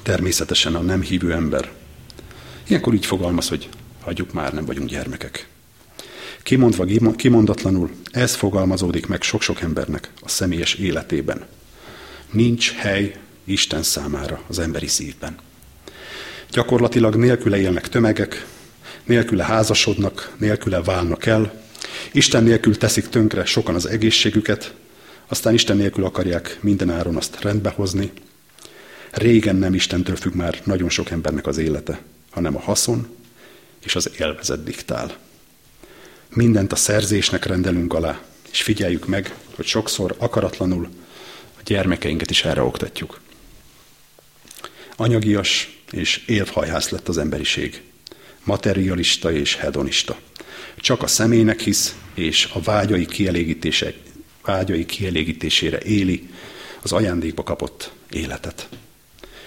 Természetesen 0.03 0.75
a 0.75 0.81
nem 0.81 1.01
hívő 1.03 1.33
ember. 1.33 1.73
Ilyenkor 2.67 2.95
így 2.95 3.07
fogalmaz, 3.07 3.49
hogy 3.49 3.69
hagyjuk 4.01 4.33
már, 4.33 4.53
nem 4.53 4.65
vagyunk 4.65 4.89
gyermekek. 4.89 5.49
Kimondva, 6.43 6.85
kimondatlanul 7.17 7.91
ez 8.11 8.35
fogalmazódik 8.35 9.07
meg 9.07 9.23
sok-sok 9.23 9.61
embernek 9.61 10.11
a 10.21 10.29
személyes 10.29 10.75
életében. 10.75 11.47
Nincs 12.31 12.73
hely 12.73 13.17
Isten 13.45 13.83
számára 13.83 14.43
az 14.47 14.59
emberi 14.59 14.87
szívben. 14.87 15.39
Gyakorlatilag 16.51 17.17
nélküle 17.17 17.59
élnek 17.59 17.89
tömegek, 17.89 18.47
nélküle 19.05 19.45
házasodnak, 19.45 20.35
nélküle 20.39 20.83
válnak 20.83 21.27
el, 21.27 21.60
Isten 22.13 22.43
nélkül 22.43 22.77
teszik 22.77 23.09
tönkre 23.09 23.45
sokan 23.45 23.75
az 23.75 23.87
egészségüket, 23.87 24.75
aztán 25.29 25.55
Isten 25.55 25.77
nélkül 25.77 26.05
akarják 26.05 26.59
mindenáron 26.61 27.17
azt 27.17 27.41
rendbehozni. 27.41 28.13
Régen 29.11 29.57
nem 29.57 29.75
Istentől 29.75 30.17
függ 30.17 30.35
már 30.35 30.61
nagyon 30.65 30.89
sok 30.89 31.11
embernek 31.11 31.47
az 31.47 31.59
élete, 31.59 32.03
hanem 32.31 32.57
a 32.57 32.61
haszon 32.61 33.09
és 33.85 33.95
az 33.95 34.11
élvezet 34.19 34.65
diktál. 34.65 35.17
Mindent 36.35 36.73
a 36.73 36.77
szerzésnek 36.77 37.45
rendelünk 37.45 37.95
alá, 37.95 38.21
és 38.51 38.63
figyeljük 38.63 39.07
meg, 39.07 39.35
hogy 39.55 39.67
sokszor 39.67 40.15
akaratlanul 40.19 40.89
a 41.59 41.61
gyermekeinket 41.65 42.31
is 42.31 42.45
erre 42.45 42.63
oktatjuk. 42.63 43.21
Anyagias 44.97 45.83
és 45.91 46.25
élvhajhász 46.27 46.89
lett 46.89 47.09
az 47.09 47.19
emberiség. 47.19 47.83
Materialista 48.45 49.33
és 49.33 49.57
hedonista. 49.57 50.19
Csak 50.81 51.03
a 51.03 51.07
személynek 51.07 51.61
hisz, 51.61 51.97
és 52.15 52.51
a 52.53 52.61
vágyai, 52.61 53.07
kielégítése, 53.07 53.95
vágyai 54.43 54.87
kielégítésére 54.87 55.79
éli 55.79 56.29
az 56.83 56.93
ajándékba 56.93 57.43
kapott 57.43 57.93
életet. 58.11 58.69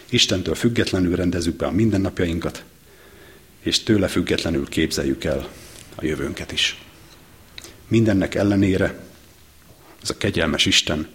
Istentől 0.09 0.55
függetlenül 0.55 1.15
rendezzük 1.15 1.55
be 1.55 1.65
a 1.65 1.71
mindennapjainkat, 1.71 2.63
és 3.61 3.83
tőle 3.83 4.07
függetlenül 4.07 4.69
képzeljük 4.69 5.23
el 5.23 5.49
a 5.95 6.05
jövőnket 6.05 6.51
is. 6.51 6.81
Mindennek 7.87 8.35
ellenére 8.35 9.05
ez 10.01 10.09
a 10.09 10.17
kegyelmes 10.17 10.65
Isten 10.65 11.07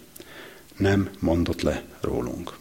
nem 0.77 1.09
mondott 1.19 1.61
le 1.61 1.83
rólunk. 2.01 2.57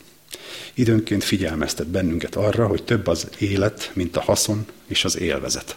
Időnként 0.74 1.24
figyelmeztet 1.24 1.86
bennünket 1.86 2.34
arra, 2.34 2.66
hogy 2.66 2.82
több 2.82 3.06
az 3.06 3.28
élet, 3.38 3.90
mint 3.94 4.16
a 4.16 4.20
haszon 4.20 4.66
és 4.86 5.04
az 5.04 5.18
élvezet. 5.18 5.76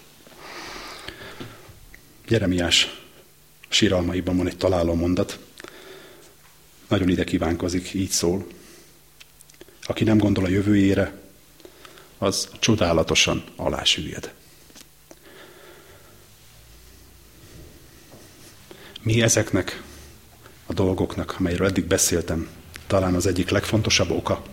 Jeremiás 2.32 3.00
síralmaiban 3.70 4.38
van 4.38 4.48
egy 4.48 4.58
találó 4.58 4.94
mondat, 4.94 5.40
nagyon 6.88 7.10
ide 7.10 7.24
kívánkozik, 7.24 7.94
így 7.94 8.10
szól. 8.10 8.46
Aki 9.84 10.04
nem 10.04 10.18
gondol 10.18 10.46
a 10.46 10.50
jövőjére, 10.50 11.14
az 12.18 12.50
csodálatosan 12.60 13.44
alásüllyed. 13.56 14.34
Mi 19.02 19.22
ezeknek 19.22 19.82
a 20.66 20.74
dolgoknak, 20.74 21.36
amelyről 21.40 21.68
eddig 21.68 21.86
beszéltem, 21.86 22.50
talán 22.88 23.16
az 23.16 23.26
egyik 23.26 23.50
legfontosabb 23.50 24.10
oka. 24.10 24.44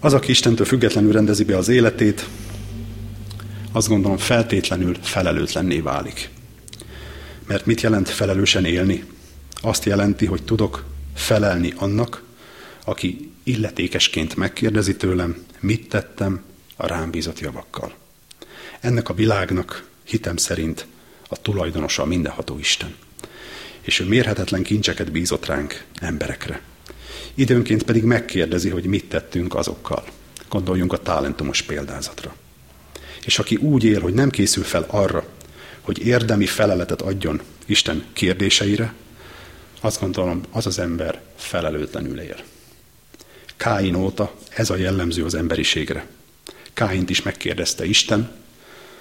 Az, 0.00 0.14
aki 0.14 0.30
Istentől 0.30 0.66
függetlenül 0.66 1.12
rendezi 1.12 1.44
be 1.44 1.56
az 1.56 1.68
életét, 1.68 2.26
azt 3.72 3.88
gondolom 3.88 4.16
feltétlenül 4.16 4.96
felelőtlenné 5.02 5.80
válik. 5.80 6.30
Mert 7.46 7.66
mit 7.66 7.80
jelent 7.80 8.08
felelősen 8.08 8.64
élni? 8.64 9.04
Azt 9.60 9.84
jelenti, 9.84 10.26
hogy 10.26 10.42
tudok 10.42 10.84
felelni 11.14 11.72
annak, 11.76 12.22
aki 12.84 13.30
illetékesként 13.42 14.36
megkérdezi 14.36 14.96
tőlem, 14.96 15.44
mit 15.60 15.88
tettem 15.88 16.42
a 16.76 16.86
rám 16.86 17.10
bízott 17.10 17.40
javakkal. 17.40 17.94
Ennek 18.80 19.08
a 19.08 19.14
világnak 19.14 19.88
hitem 20.04 20.36
szerint 20.36 20.86
a 21.28 21.36
tulajdonosa 21.36 22.02
a 22.02 22.06
mindenható 22.06 22.58
Isten. 22.58 22.94
És 23.80 24.00
ő 24.00 24.04
mérhetetlen 24.04 24.62
kincseket 24.62 25.12
bízott 25.12 25.46
ránk, 25.46 25.84
emberekre. 25.94 26.60
Időnként 27.34 27.82
pedig 27.82 28.02
megkérdezi, 28.02 28.68
hogy 28.68 28.84
mit 28.84 29.08
tettünk 29.08 29.54
azokkal. 29.54 30.04
Gondoljunk 30.48 30.92
a 30.92 31.02
talentumos 31.02 31.62
példázatra. 31.62 32.34
És 33.26 33.38
aki 33.38 33.56
úgy 33.56 33.84
él, 33.84 34.00
hogy 34.00 34.14
nem 34.14 34.30
készül 34.30 34.64
fel 34.64 34.84
arra, 34.88 35.26
hogy 35.80 36.06
érdemi 36.06 36.46
feleletet 36.46 37.02
adjon 37.02 37.40
Isten 37.66 38.04
kérdéseire, 38.12 38.94
azt 39.80 40.00
gondolom, 40.00 40.40
az 40.50 40.66
az 40.66 40.78
ember 40.78 41.20
felelőtlenül 41.36 42.20
él. 42.20 42.36
Káin 43.56 43.94
óta 43.94 44.34
ez 44.48 44.70
a 44.70 44.76
jellemző 44.76 45.24
az 45.24 45.34
emberiségre. 45.34 46.06
Káint 46.72 47.10
is 47.10 47.22
megkérdezte 47.22 47.84
Isten, 47.84 48.30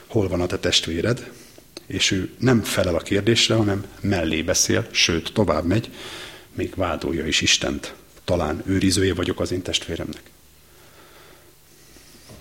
hol 0.07 0.27
van 0.27 0.41
a 0.41 0.45
te 0.45 0.57
testvéred, 0.57 1.31
és 1.85 2.11
ő 2.11 2.29
nem 2.37 2.63
felel 2.63 2.95
a 2.95 2.99
kérdésre, 2.99 3.55
hanem 3.55 3.85
mellé 4.01 4.41
beszél, 4.41 4.87
sőt, 4.91 5.33
tovább 5.33 5.65
megy, 5.65 5.89
még 6.53 6.73
vádolja 6.75 7.25
is 7.25 7.41
Istent. 7.41 7.93
Talán 8.23 8.63
őrizője 8.65 9.13
vagyok 9.13 9.39
az 9.39 9.51
én 9.51 9.61
testvéremnek. 9.61 10.30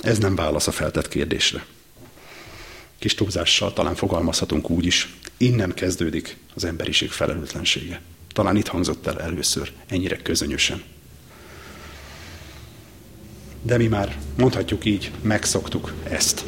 Ez 0.02 0.18
nem 0.18 0.34
válasz 0.34 0.66
a 0.66 0.70
feltett 0.70 1.08
kérdésre. 1.08 1.64
Kis 2.98 3.14
túlzással 3.14 3.72
talán 3.72 3.94
fogalmazhatunk 3.94 4.70
úgy 4.70 4.86
is, 4.86 5.14
innen 5.36 5.74
kezdődik 5.74 6.36
az 6.54 6.64
emberiség 6.64 7.10
felelőtlensége. 7.10 8.00
Talán 8.32 8.56
itt 8.56 8.66
hangzott 8.66 9.06
el 9.06 9.20
először, 9.20 9.72
ennyire 9.88 10.16
közönösen. 10.16 10.82
De 13.62 13.76
mi 13.76 13.86
már 13.86 14.18
mondhatjuk 14.36 14.84
így, 14.84 15.10
megszoktuk 15.22 15.92
ezt. 16.02 16.44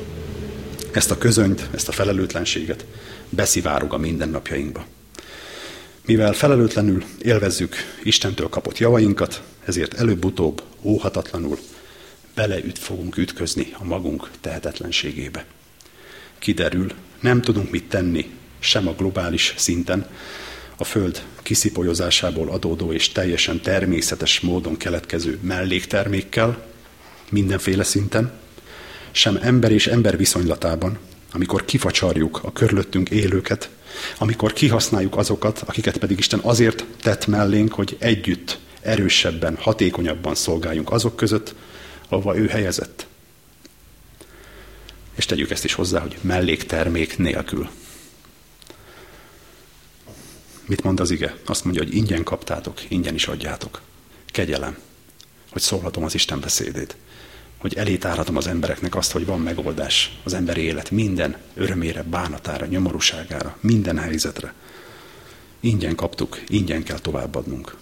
Ezt 0.92 1.10
a 1.10 1.18
közönyt, 1.18 1.68
ezt 1.74 1.88
a 1.88 1.92
felelőtlenséget 1.92 2.84
beszivárog 3.28 3.92
a 3.92 3.98
mindennapjainkba. 3.98 4.86
Mivel 6.06 6.32
felelőtlenül 6.32 7.04
élvezzük 7.22 7.74
Istentől 8.02 8.48
kapott 8.48 8.78
javainkat, 8.78 9.42
ezért 9.64 9.94
előbb-utóbb 9.94 10.62
óhatatlanul 10.82 11.58
beleüt 12.34 12.78
fogunk 12.78 13.16
ütközni 13.16 13.74
a 13.78 13.84
magunk 13.84 14.30
tehetetlenségébe. 14.40 15.44
Kiderül, 16.38 16.92
nem 17.20 17.42
tudunk 17.42 17.70
mit 17.70 17.88
tenni 17.88 18.30
sem 18.58 18.88
a 18.88 18.94
globális 18.94 19.54
szinten, 19.56 20.06
a 20.76 20.84
Föld 20.84 21.22
kiszipolyozásából 21.42 22.48
adódó 22.48 22.92
és 22.92 23.08
teljesen 23.08 23.60
természetes 23.60 24.40
módon 24.40 24.76
keletkező 24.76 25.38
melléktermékkel, 25.42 26.66
mindenféle 27.30 27.82
szinten, 27.82 28.32
sem 29.10 29.38
ember 29.42 29.72
és 29.72 29.86
ember 29.86 30.16
viszonylatában, 30.16 30.98
amikor 31.32 31.64
kifacsarjuk 31.64 32.40
a 32.42 32.52
körülöttünk 32.52 33.10
élőket, 33.10 33.70
amikor 34.18 34.52
kihasználjuk 34.52 35.16
azokat, 35.16 35.62
akiket 35.66 35.98
pedig 35.98 36.18
Isten 36.18 36.40
azért 36.42 36.84
tett 37.02 37.26
mellénk, 37.26 37.72
hogy 37.72 37.96
együtt, 37.98 38.58
erősebben, 38.80 39.56
hatékonyabban 39.56 40.34
szolgáljunk 40.34 40.92
azok 40.92 41.16
között, 41.16 41.54
ahova 42.12 42.36
ő 42.36 42.46
helyezett. 42.46 43.06
És 45.14 45.26
tegyük 45.26 45.50
ezt 45.50 45.64
is 45.64 45.72
hozzá, 45.72 46.00
hogy 46.00 46.18
melléktermék 46.20 47.18
nélkül. 47.18 47.68
Mit 50.66 50.82
mond 50.82 51.00
az 51.00 51.10
ige? 51.10 51.36
Azt 51.46 51.64
mondja, 51.64 51.82
hogy 51.82 51.94
ingyen 51.94 52.22
kaptátok, 52.22 52.90
ingyen 52.90 53.14
is 53.14 53.26
adjátok. 53.26 53.80
Kegyelem, 54.26 54.78
hogy 55.50 55.62
szólhatom 55.62 56.04
az 56.04 56.14
Isten 56.14 56.40
beszédét. 56.40 56.96
Hogy 57.58 57.74
elétárhatom 57.74 58.36
az 58.36 58.46
embereknek 58.46 58.94
azt, 58.94 59.12
hogy 59.12 59.26
van 59.26 59.40
megoldás 59.40 60.18
az 60.24 60.34
emberi 60.34 60.60
élet 60.60 60.90
minden 60.90 61.36
örömére, 61.54 62.02
bánatára, 62.02 62.66
nyomorúságára, 62.66 63.56
minden 63.60 63.98
helyzetre. 63.98 64.54
Ingyen 65.60 65.94
kaptuk, 65.94 66.40
ingyen 66.48 66.82
kell 66.82 66.98
továbbadnunk. 66.98 67.76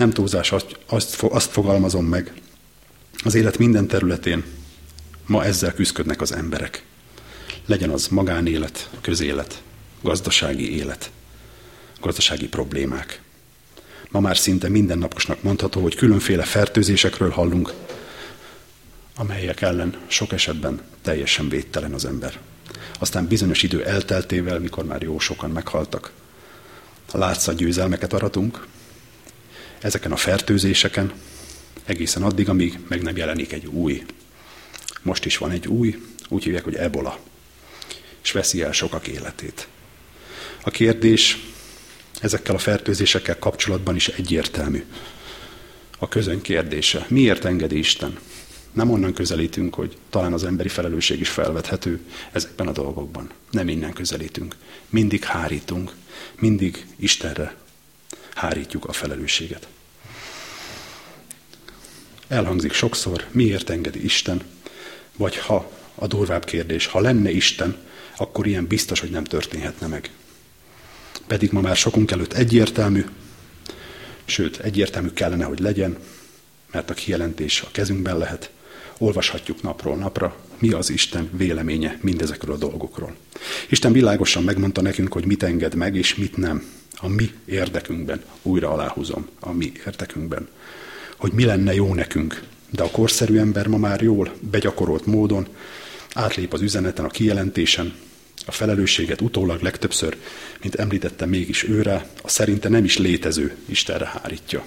Nem 0.00 0.10
túlzás, 0.10 0.52
azt, 0.52 0.78
azt, 0.86 1.22
azt 1.22 1.50
fogalmazom 1.50 2.04
meg, 2.04 2.32
az 3.24 3.34
élet 3.34 3.58
minden 3.58 3.86
területén 3.86 4.44
ma 5.26 5.44
ezzel 5.44 5.74
küzdködnek 5.74 6.20
az 6.20 6.32
emberek. 6.32 6.84
Legyen 7.66 7.90
az 7.90 8.08
magánélet, 8.08 8.90
közélet, 9.00 9.62
gazdasági 10.02 10.76
élet, 10.76 11.10
gazdasági 12.00 12.48
problémák. 12.48 13.20
Ma 14.10 14.20
már 14.20 14.36
szinte 14.36 14.68
mindennaposnak 14.68 15.42
mondható, 15.42 15.82
hogy 15.82 15.94
különféle 15.94 16.42
fertőzésekről 16.42 17.30
hallunk, 17.30 17.72
amelyek 19.16 19.60
ellen 19.60 19.96
sok 20.06 20.32
esetben 20.32 20.80
teljesen 21.02 21.48
védtelen 21.48 21.92
az 21.92 22.04
ember. 22.04 22.38
Aztán 22.98 23.26
bizonyos 23.26 23.62
idő 23.62 23.84
elteltével, 23.84 24.58
mikor 24.58 24.84
már 24.84 25.02
jó 25.02 25.18
sokan 25.18 25.50
meghaltak, 25.50 26.12
a 27.12 27.18
látszat 27.18 27.56
győzelmeket 27.56 28.12
aratunk, 28.12 28.66
ezeken 29.80 30.12
a 30.12 30.16
fertőzéseken, 30.16 31.12
egészen 31.84 32.22
addig, 32.22 32.48
amíg 32.48 32.78
meg 32.88 33.02
nem 33.02 33.16
jelenik 33.16 33.52
egy 33.52 33.66
új. 33.66 34.04
Most 35.02 35.24
is 35.24 35.38
van 35.38 35.50
egy 35.50 35.66
új, 35.66 36.02
úgy 36.28 36.44
hívják, 36.44 36.64
hogy 36.64 36.74
ebola, 36.74 37.18
és 38.22 38.32
veszi 38.32 38.62
el 38.62 38.72
sokak 38.72 39.06
életét. 39.06 39.68
A 40.62 40.70
kérdés 40.70 41.38
ezekkel 42.20 42.54
a 42.54 42.58
fertőzésekkel 42.58 43.38
kapcsolatban 43.38 43.94
is 43.94 44.08
egyértelmű. 44.08 44.84
A 45.98 46.08
közön 46.08 46.40
kérdése. 46.40 47.06
Miért 47.08 47.44
engedi 47.44 47.78
Isten? 47.78 48.18
Nem 48.72 48.90
onnan 48.90 49.12
közelítünk, 49.12 49.74
hogy 49.74 49.96
talán 50.10 50.32
az 50.32 50.44
emberi 50.44 50.68
felelősség 50.68 51.20
is 51.20 51.28
felvethető 51.28 52.00
ezekben 52.32 52.66
a 52.66 52.72
dolgokban. 52.72 53.30
Nem 53.50 53.68
innen 53.68 53.92
közelítünk. 53.92 54.56
Mindig 54.88 55.24
hárítunk. 55.24 55.92
Mindig 56.38 56.86
Istenre 56.96 57.54
hárítjuk 58.40 58.84
a 58.84 58.92
felelősséget. 58.92 59.68
Elhangzik 62.28 62.72
sokszor, 62.72 63.24
miért 63.30 63.70
engedi 63.70 64.04
Isten, 64.04 64.42
vagy 65.16 65.36
ha 65.36 65.70
a 65.94 66.06
durvább 66.06 66.44
kérdés, 66.44 66.86
ha 66.86 67.00
lenne 67.00 67.30
Isten, 67.30 67.76
akkor 68.16 68.46
ilyen 68.46 68.66
biztos, 68.66 69.00
hogy 69.00 69.10
nem 69.10 69.24
történhetne 69.24 69.86
meg 69.86 70.10
pedig 71.30 71.52
ma 71.52 71.60
már 71.60 71.76
sokunk 71.76 72.10
előtt 72.10 72.32
egyértelmű, 72.32 73.04
sőt, 74.24 74.58
egyértelmű 74.58 75.08
kellene, 75.08 75.44
hogy 75.44 75.58
legyen, 75.58 75.96
mert 76.70 76.90
a 76.90 76.94
kijelentés 76.94 77.60
a 77.60 77.68
kezünkben 77.70 78.18
lehet, 78.18 78.50
olvashatjuk 79.00 79.62
napról 79.62 79.96
napra, 79.96 80.36
mi 80.58 80.70
az 80.72 80.90
Isten 80.90 81.30
véleménye 81.32 81.98
mindezekről 82.00 82.54
a 82.54 82.58
dolgokról. 82.58 83.14
Isten 83.68 83.92
világosan 83.92 84.42
megmondta 84.42 84.80
nekünk, 84.80 85.12
hogy 85.12 85.26
mit 85.26 85.42
enged 85.42 85.74
meg, 85.74 85.96
és 85.96 86.14
mit 86.14 86.36
nem. 86.36 86.64
A 86.96 87.08
mi 87.08 87.30
érdekünkben, 87.44 88.22
újra 88.42 88.70
aláhúzom, 88.70 89.28
a 89.40 89.52
mi 89.52 89.72
érdekünkben. 89.86 90.48
Hogy 91.16 91.32
mi 91.32 91.44
lenne 91.44 91.74
jó 91.74 91.94
nekünk. 91.94 92.42
De 92.70 92.82
a 92.82 92.90
korszerű 92.90 93.38
ember 93.38 93.66
ma 93.66 93.76
már 93.76 94.02
jól, 94.02 94.32
begyakorolt 94.50 95.06
módon 95.06 95.48
átlép 96.14 96.52
az 96.52 96.60
üzeneten, 96.60 97.04
a 97.04 97.08
kijelentésen, 97.08 97.94
a 98.46 98.52
felelősséget 98.52 99.20
utólag 99.20 99.62
legtöbbször, 99.62 100.16
mint 100.62 100.74
említettem, 100.74 101.28
mégis 101.28 101.68
őre, 101.68 102.06
a 102.22 102.28
szerinte 102.28 102.68
nem 102.68 102.84
is 102.84 102.98
létező 102.98 103.56
Istenre 103.66 104.06
hárítja. 104.06 104.64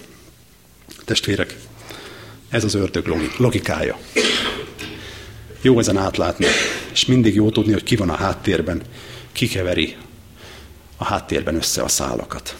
Testvérek, 1.04 1.56
ez 2.48 2.64
az 2.64 2.74
ördög 2.74 3.06
logikája. 3.38 3.98
Jó 5.62 5.78
ezen 5.78 5.96
átlátni, 5.96 6.46
és 6.92 7.06
mindig 7.06 7.34
jó 7.34 7.50
tudni, 7.50 7.72
hogy 7.72 7.82
ki 7.82 7.96
van 7.96 8.10
a 8.10 8.16
háttérben, 8.16 8.82
kikeveri 9.32 9.96
a 10.96 11.04
háttérben 11.04 11.54
össze 11.54 11.82
a 11.82 11.88
szálakat. 11.88 12.56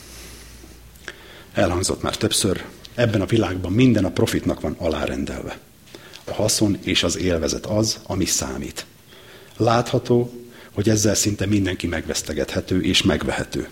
Elhangzott 1.53 2.03
már 2.03 2.17
többször, 2.17 2.65
ebben 2.95 3.21
a 3.21 3.27
világban 3.27 3.73
minden 3.73 4.05
a 4.05 4.11
profitnak 4.11 4.61
van 4.61 4.77
alárendelve. 4.79 5.59
A 6.25 6.33
haszon 6.33 6.79
és 6.83 7.03
az 7.03 7.17
élvezet 7.17 7.67
az, 7.67 7.99
ami 8.07 8.25
számít. 8.25 8.87
Látható, 9.57 10.45
hogy 10.73 10.89
ezzel 10.89 11.15
szinte 11.15 11.47
mindenki 11.47 11.87
megvesztegethető 11.87 12.83
és 12.83 13.03
megvehető. 13.03 13.69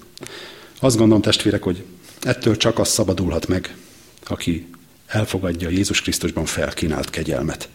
Azt 0.81 0.97
gondolom, 0.97 1.23
testvérek, 1.23 1.63
hogy 1.63 1.85
ettől 2.21 2.57
csak 2.57 2.79
az 2.79 2.89
szabadulhat 2.89 3.47
meg, 3.47 3.77
aki 4.25 4.69
elfogadja 5.13 5.69
Jézus 5.69 6.01
Krisztusban 6.01 6.45
felkínált 6.45 7.11
kegyelmet. 7.11 7.69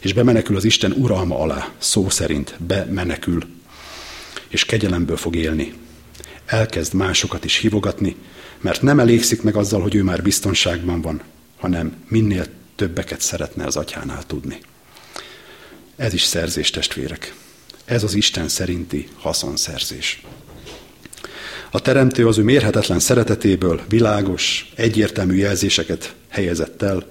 És 0.00 0.12
bemenekül 0.12 0.56
az 0.56 0.64
Isten 0.64 0.92
uralma 0.92 1.38
alá, 1.38 1.68
szó 1.78 2.08
szerint 2.08 2.54
bemenekül, 2.66 3.42
és 4.48 4.64
kegyelemből 4.64 5.16
fog 5.16 5.36
élni. 5.36 5.72
Elkezd 6.46 6.94
másokat 6.94 7.44
is 7.44 7.56
hívogatni, 7.56 8.16
mert 8.60 8.82
nem 8.82 9.00
elégszik 9.00 9.42
meg 9.42 9.56
azzal, 9.56 9.80
hogy 9.80 9.94
ő 9.94 10.02
már 10.02 10.22
biztonságban 10.22 11.00
van, 11.00 11.22
hanem 11.56 11.96
minél 12.08 12.46
többeket 12.74 13.20
szeretne 13.20 13.64
az 13.64 13.76
atyánál 13.76 14.26
tudni. 14.26 14.58
Ez 15.96 16.12
is 16.12 16.22
szerzés, 16.22 16.70
testvérek. 16.70 17.34
Ez 17.84 18.02
az 18.02 18.14
Isten 18.14 18.48
szerinti 18.48 19.08
haszonszerzés. 19.16 20.22
A 21.70 21.80
teremtő 21.80 22.26
az 22.26 22.38
ő 22.38 22.42
mérhetetlen 22.42 22.98
szeretetéből 22.98 23.82
világos, 23.88 24.72
egyértelmű 24.74 25.34
jelzéseket 25.34 26.15
helyezett 26.36 26.82
el, 26.82 27.04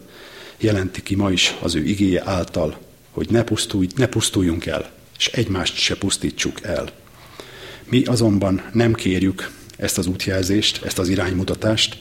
jelenti 0.58 1.04
ki 1.04 1.16
ma 1.16 1.32
is 1.32 1.56
az 1.62 1.76
ő 1.76 1.84
igéje 1.84 2.22
által, 2.26 2.78
hogy 3.12 3.30
ne, 3.30 3.44
pusztulj, 3.44 3.88
ne 3.96 4.08
pusztuljunk 4.08 4.66
el, 4.66 4.92
és 5.18 5.28
egymást 5.28 5.76
se 5.76 5.98
pusztítsuk 5.98 6.62
el. 6.62 6.90
Mi 7.90 8.04
azonban 8.04 8.70
nem 8.74 8.94
kérjük 8.94 9.52
ezt 9.78 9.98
az 9.98 10.08
útjelzést, 10.08 10.84
ezt 10.84 11.00
az 11.00 11.10
iránymutatást, 11.10 11.98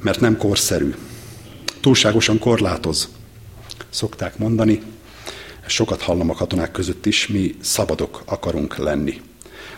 mert 0.00 0.20
nem 0.20 0.36
korszerű. 0.36 0.94
Túlságosan 1.80 2.38
korlátoz. 2.38 3.08
Szokták 3.90 4.38
mondani, 4.38 4.82
sokat 5.66 6.02
hallom 6.02 6.30
a 6.30 6.34
katonák 6.34 6.70
között 6.70 7.06
is, 7.06 7.26
mi 7.26 7.54
szabadok 7.60 8.22
akarunk 8.24 8.76
lenni. 8.76 9.20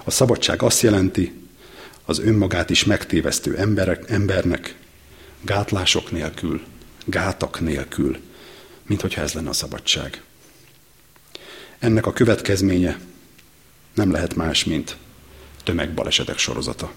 A 0.04 0.10
szabadság 0.10 0.62
azt 0.62 0.82
jelenti, 0.82 1.32
az 2.04 2.18
önmagát 2.18 2.70
is 2.70 2.84
megtévesztő 2.84 3.56
emberek, 3.56 4.10
embernek 4.10 4.76
gátlások 5.40 6.10
nélkül, 6.10 6.62
gátak 7.04 7.60
nélkül, 7.60 8.18
mint 8.86 9.00
hogyha 9.00 9.20
ez 9.20 9.32
lenne 9.32 9.48
a 9.48 9.52
szabadság. 9.52 10.22
Ennek 11.78 12.06
a 12.06 12.12
következménye 12.12 12.98
nem 13.94 14.10
lehet 14.10 14.34
más, 14.34 14.64
mint 14.64 14.96
tömegbalesetek 15.64 16.38
sorozata. 16.38 16.92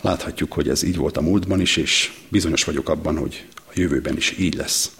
Láthatjuk, 0.00 0.52
hogy 0.52 0.68
ez 0.68 0.82
így 0.82 0.96
volt 0.96 1.16
a 1.16 1.20
múltban 1.20 1.60
is, 1.60 1.76
és 1.76 2.12
bizonyos 2.28 2.64
vagyok 2.64 2.88
abban, 2.88 3.18
hogy 3.18 3.46
a 3.66 3.70
jövőben 3.74 4.16
is 4.16 4.38
így 4.38 4.54
lesz. 4.54 4.90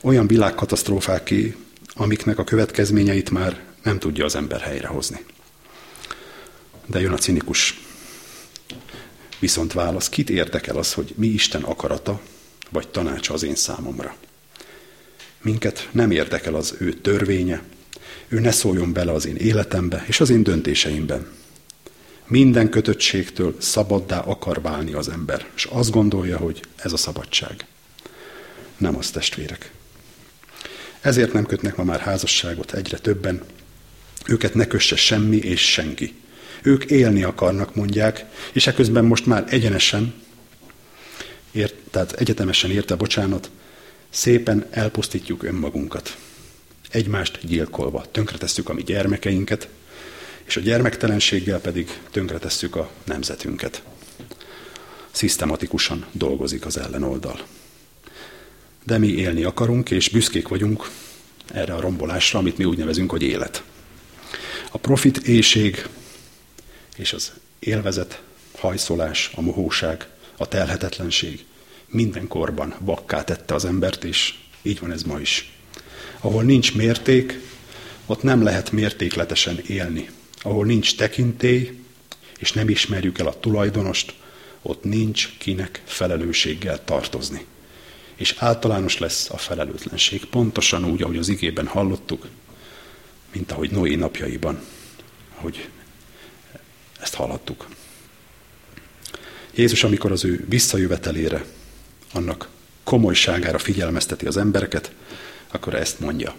Olyan 0.00 0.26
világkatasztrófáké, 0.26 1.56
amiknek 1.94 2.38
a 2.38 2.44
következményeit 2.44 3.30
már 3.30 3.62
nem 3.82 3.98
tudja 3.98 4.24
az 4.24 4.34
ember 4.34 4.60
helyrehozni. 4.60 5.24
De 6.86 7.00
jön 7.00 7.12
a 7.12 7.18
cinikus 7.18 7.80
viszont 9.44 9.72
válasz, 9.72 10.08
kit 10.08 10.30
érdekel 10.30 10.76
az, 10.76 10.92
hogy 10.92 11.14
mi 11.16 11.26
Isten 11.26 11.62
akarata, 11.62 12.20
vagy 12.70 12.88
tanácsa 12.88 13.34
az 13.34 13.42
én 13.42 13.54
számomra. 13.54 14.16
Minket 15.42 15.88
nem 15.92 16.10
érdekel 16.10 16.54
az 16.54 16.74
ő 16.78 16.92
törvénye, 16.92 17.62
ő 18.28 18.40
ne 18.40 18.50
szóljon 18.50 18.92
bele 18.92 19.12
az 19.12 19.26
én 19.26 19.36
életembe 19.36 20.04
és 20.06 20.20
az 20.20 20.30
én 20.30 20.42
döntéseimben. 20.42 21.26
Minden 22.26 22.68
kötöttségtől 22.68 23.56
szabaddá 23.58 24.18
akar 24.18 24.62
válni 24.62 24.92
az 24.92 25.08
ember, 25.08 25.46
és 25.56 25.64
azt 25.64 25.90
gondolja, 25.90 26.36
hogy 26.36 26.60
ez 26.76 26.92
a 26.92 26.96
szabadság. 26.96 27.66
Nem 28.76 28.96
az 28.96 29.10
testvérek. 29.10 29.72
Ezért 31.00 31.32
nem 31.32 31.46
kötnek 31.46 31.76
ma 31.76 31.84
már 31.84 32.00
házasságot 32.00 32.72
egyre 32.72 32.98
többen. 32.98 33.42
Őket 34.26 34.54
ne 34.54 34.66
kösse 34.66 34.96
semmi 34.96 35.36
és 35.36 35.70
senki. 35.72 36.14
Ők 36.66 36.84
élni 36.84 37.22
akarnak, 37.22 37.74
mondják, 37.74 38.24
és 38.52 38.66
eközben 38.66 39.04
most 39.04 39.26
már 39.26 39.44
egyenesen, 39.48 40.14
ért, 41.50 41.74
tehát 41.90 42.12
egyetemesen 42.12 42.70
érte, 42.70 42.94
bocsánat, 42.94 43.50
szépen 44.10 44.66
elpusztítjuk 44.70 45.42
önmagunkat. 45.42 46.16
Egymást 46.90 47.38
gyilkolva 47.46 48.04
tönkretesszük 48.10 48.68
a 48.68 48.72
mi 48.72 48.82
gyermekeinket, 48.82 49.68
és 50.44 50.56
a 50.56 50.60
gyermektelenséggel 50.60 51.60
pedig 51.60 52.00
tönkretesszük 52.10 52.76
a 52.76 52.90
nemzetünket. 53.04 53.82
Szisztematikusan 55.10 56.06
dolgozik 56.12 56.66
az 56.66 56.76
ellenoldal. 56.76 57.46
De 58.84 58.98
mi 58.98 59.08
élni 59.08 59.44
akarunk, 59.44 59.90
és 59.90 60.08
büszkék 60.08 60.48
vagyunk 60.48 60.90
erre 61.52 61.74
a 61.74 61.80
rombolásra, 61.80 62.38
amit 62.38 62.58
mi 62.58 62.64
úgy 62.64 62.78
nevezünk, 62.78 63.10
hogy 63.10 63.22
élet. 63.22 63.62
A 64.70 64.78
profit 64.78 65.18
éjség 65.18 65.86
és 66.96 67.12
az 67.12 67.32
élvezet, 67.58 68.22
hajszolás, 68.58 69.30
a 69.34 69.40
mohóság, 69.40 70.08
a 70.36 70.48
telhetetlenség 70.48 71.44
mindenkorban 71.86 72.74
vakká 72.78 73.24
tette 73.24 73.54
az 73.54 73.64
embert, 73.64 74.04
és 74.04 74.34
így 74.62 74.80
van 74.80 74.92
ez 74.92 75.02
ma 75.02 75.20
is. 75.20 75.52
Ahol 76.20 76.42
nincs 76.42 76.74
mérték, 76.74 77.40
ott 78.06 78.22
nem 78.22 78.42
lehet 78.42 78.70
mértékletesen 78.70 79.58
élni. 79.66 80.10
Ahol 80.42 80.64
nincs 80.64 80.96
tekintély, 80.96 81.78
és 82.38 82.52
nem 82.52 82.68
ismerjük 82.68 83.18
el 83.18 83.26
a 83.26 83.40
tulajdonost, 83.40 84.14
ott 84.62 84.84
nincs 84.84 85.28
kinek 85.38 85.82
felelősséggel 85.84 86.84
tartozni. 86.84 87.44
És 88.14 88.34
általános 88.38 88.98
lesz 88.98 89.30
a 89.30 89.36
felelőtlenség, 89.36 90.24
pontosan 90.24 90.84
úgy, 90.84 91.02
ahogy 91.02 91.16
az 91.16 91.28
igében 91.28 91.66
hallottuk, 91.66 92.26
mint 93.32 93.52
ahogy 93.52 93.70
Noé 93.70 93.94
napjaiban, 93.94 94.60
hogy 95.34 95.68
ezt 97.04 97.14
hallhattuk. 97.14 97.66
Jézus, 99.54 99.84
amikor 99.84 100.12
az 100.12 100.24
ő 100.24 100.44
visszajövetelére, 100.48 101.44
annak 102.12 102.48
komolyságára 102.84 103.58
figyelmezteti 103.58 104.26
az 104.26 104.36
embereket, 104.36 104.92
akkor 105.48 105.74
ezt 105.74 106.00
mondja. 106.00 106.34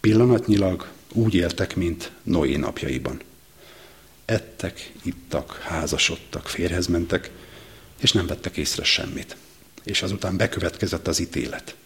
Pillanatnyilag 0.00 0.88
úgy 1.12 1.34
éltek, 1.34 1.76
mint 1.76 2.10
Noé 2.22 2.56
napjaiban. 2.56 3.20
Ettek, 4.24 4.92
ittak, 5.02 5.58
házasodtak, 5.62 6.48
férhez 6.48 6.86
mentek, 6.86 7.30
és 8.00 8.12
nem 8.12 8.26
vettek 8.26 8.56
észre 8.56 8.84
semmit. 8.84 9.36
És 9.84 10.02
azután 10.02 10.36
bekövetkezett 10.36 11.06
az 11.06 11.18
ítélet. 11.18 11.76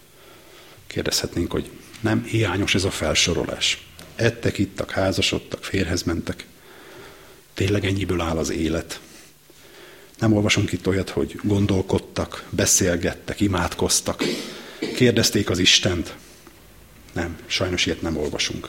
Kérdezhetnénk, 0.87 1.53
hogy 1.53 1.71
nem 2.01 2.25
hiányos 2.25 2.75
ez 2.75 2.85
a 2.85 2.91
felsorolás. 2.91 3.87
Ettek, 4.17 4.59
ittak, 4.59 4.91
házasodtak, 4.91 5.65
férhez 5.65 6.03
mentek, 6.03 6.47
Tényleg 7.61 7.85
ennyiből 7.85 8.21
áll 8.21 8.37
az 8.37 8.51
élet. 8.51 9.01
Nem 10.19 10.33
olvasunk 10.33 10.73
itt 10.73 10.87
olyat, 10.87 11.11
hogy 11.11 11.41
gondolkodtak, 11.43 12.47
beszélgettek, 12.51 13.41
imádkoztak, 13.41 14.25
kérdezték 14.95 15.51
az 15.51 15.59
Istent. 15.59 16.15
Nem, 17.13 17.39
sajnos 17.47 17.87
ilyet 17.87 18.03
nem 18.03 18.17
olvasunk. 18.17 18.69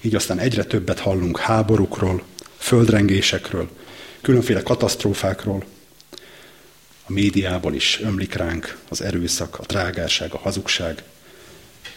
Így 0.00 0.14
aztán 0.14 0.38
egyre 0.38 0.64
többet 0.64 0.98
hallunk 0.98 1.38
háborúkról, 1.38 2.22
földrengésekről, 2.58 3.68
különféle 4.20 4.62
katasztrófákról. 4.62 5.64
A 7.06 7.12
médiában 7.12 7.74
is 7.74 8.00
ömlik 8.02 8.34
ránk 8.34 8.78
az 8.88 9.00
erőszak, 9.00 9.58
a 9.58 9.62
trágárság, 9.62 10.32
a 10.32 10.38
hazugság, 10.38 11.02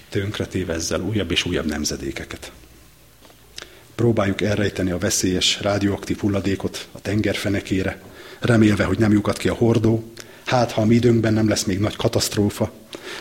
tönkretéve 0.09 0.73
ezzel 0.73 1.01
újabb 1.01 1.31
és 1.31 1.45
újabb 1.45 1.65
nemzedékeket. 1.65 2.51
Próbáljuk 3.95 4.41
elrejteni 4.41 4.91
a 4.91 4.97
veszélyes 4.97 5.61
rádióaktív 5.61 6.19
hulladékot 6.19 6.87
a 6.91 7.01
tengerfenekére, 7.01 8.01
remélve, 8.39 8.83
hogy 8.83 8.99
nem 8.99 9.11
lyukad 9.11 9.37
ki 9.37 9.49
a 9.49 9.53
hordó, 9.53 10.11
hát 10.45 10.71
ha 10.71 10.81
a 10.81 10.85
mi 10.85 10.95
időnkben 10.95 11.33
nem 11.33 11.49
lesz 11.49 11.63
még 11.63 11.79
nagy 11.79 11.95
katasztrófa, 11.95 12.71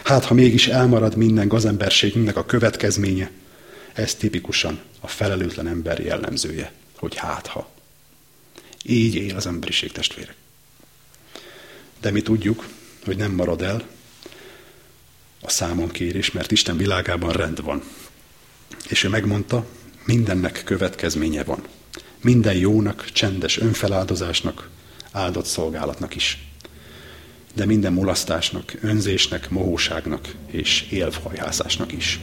hát 0.05 0.25
ha 0.25 0.35
mégis 0.35 0.69
elmarad 0.69 1.17
minden 1.17 1.49
gazemberségünknek 1.49 2.37
a 2.37 2.47
következménye, 2.47 3.31
ez 3.93 4.15
tipikusan 4.15 4.81
a 5.01 5.09
felelőtlen 5.09 5.67
ember 5.67 5.99
jellemzője, 5.99 6.73
hogy 6.97 7.17
hát 7.17 7.47
ha. 7.47 7.73
Így 8.83 9.15
él 9.15 9.37
az 9.37 9.47
emberiség 9.47 9.93
testvérek. 9.93 10.35
De 12.01 12.11
mi 12.11 12.23
tudjuk, 12.23 12.69
hogy 13.05 13.17
nem 13.17 13.33
marad 13.33 13.63
el 13.63 13.87
a 15.41 15.51
számon 15.51 15.89
kérés, 15.89 16.33
mert 16.33 16.51
Isten 16.51 16.77
világában 16.77 17.33
rend 17.33 17.63
van. 17.63 17.83
És 18.89 19.05
ő 19.05 19.09
megmondta, 19.09 19.67
mindennek 20.05 20.62
következménye 20.64 21.45
van. 21.45 21.62
Minden 22.23 22.55
jónak, 22.55 23.05
csendes 23.12 23.59
önfeláldozásnak, 23.59 24.69
áldott 25.12 25.47
szolgálatnak 25.47 26.14
is. 26.14 26.49
De 27.55 27.67
minden 27.67 27.93
mulasztásnak, 27.93 28.73
önzésnek, 28.81 29.51
mohóságnak 29.51 30.35
és 30.51 30.87
élvhajhászásnak 30.90 31.93
is. 31.93 32.21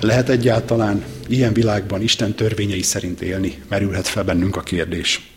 Lehet 0.00 0.28
egyáltalán 0.28 1.04
ilyen 1.28 1.52
világban 1.52 2.02
Isten 2.02 2.34
törvényei 2.34 2.82
szerint 2.82 3.20
élni? 3.20 3.62
Merülhet 3.68 4.08
fel 4.08 4.24
bennünk 4.24 4.56
a 4.56 4.62
kérdés. 4.62 5.30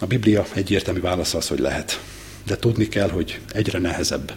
A 0.00 0.06
Biblia 0.06 0.46
egyértelmű 0.54 1.00
válasz 1.00 1.34
az, 1.34 1.48
hogy 1.48 1.58
lehet. 1.58 2.00
De 2.46 2.56
tudni 2.56 2.88
kell, 2.88 3.08
hogy 3.08 3.40
egyre 3.52 3.78
nehezebb 3.78 4.32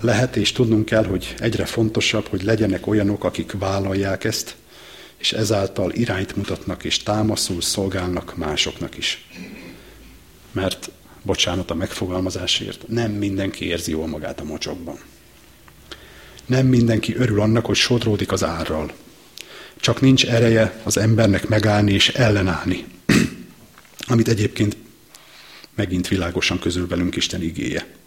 lehet, 0.00 0.36
és 0.36 0.52
tudnunk 0.52 0.84
kell, 0.84 1.04
hogy 1.04 1.34
egyre 1.38 1.64
fontosabb, 1.64 2.26
hogy 2.26 2.42
legyenek 2.42 2.86
olyanok, 2.86 3.24
akik 3.24 3.52
vállalják 3.52 4.24
ezt, 4.24 4.56
és 5.16 5.32
ezáltal 5.32 5.92
irányt 5.92 6.36
mutatnak 6.36 6.84
és 6.84 7.02
támaszul 7.02 7.60
szolgálnak 7.60 8.36
másoknak 8.36 8.96
is. 8.96 9.28
Mert, 10.52 10.90
bocsánat 11.22 11.70
a 11.70 11.74
megfogalmazásért, 11.74 12.88
nem 12.88 13.10
mindenki 13.12 13.66
érzi 13.66 13.90
jól 13.90 14.06
magát 14.06 14.40
a 14.40 14.44
mocsokban. 14.44 14.98
Nem 16.46 16.66
mindenki 16.66 17.16
örül 17.16 17.40
annak, 17.40 17.66
hogy 17.66 17.76
sodródik 17.76 18.32
az 18.32 18.44
árral. 18.44 18.92
Csak 19.76 20.00
nincs 20.00 20.26
ereje 20.26 20.80
az 20.82 20.96
embernek 20.96 21.48
megállni 21.48 21.92
és 21.92 22.08
ellenállni, 22.08 22.84
amit 24.06 24.28
egyébként 24.28 24.76
megint 25.74 26.08
világosan 26.08 26.58
közül 26.58 26.86
velünk 26.86 27.16
Isten 27.16 27.42
igéje. 27.42 27.97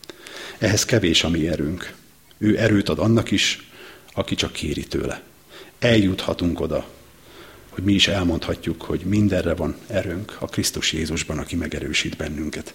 Ehhez 0.62 0.86
kevés 0.86 1.24
a 1.24 1.30
mi 1.30 1.48
erőnk. 1.48 1.94
Ő 2.38 2.58
erőt 2.58 2.90
ad 2.90 3.00
annak 3.00 3.32
is, 3.32 3.70
aki 4.14 4.36
csak 4.36 4.52
kéri 4.52 4.84
tőle. 4.84 5.22
Eljuthatunk 5.80 6.60
oda, 6.60 6.88
hogy 7.70 7.84
mi 7.84 7.94
is 7.94 8.08
elmondhatjuk, 8.08 8.82
hogy 8.82 9.00
mindenre 9.00 9.54
van 9.54 9.76
erőnk 9.88 10.38
a 10.40 10.46
Krisztus 10.46 10.94
Jézusban, 10.94 11.38
aki 11.38 11.56
megerősít 11.56 12.18
bennünket. 12.18 12.74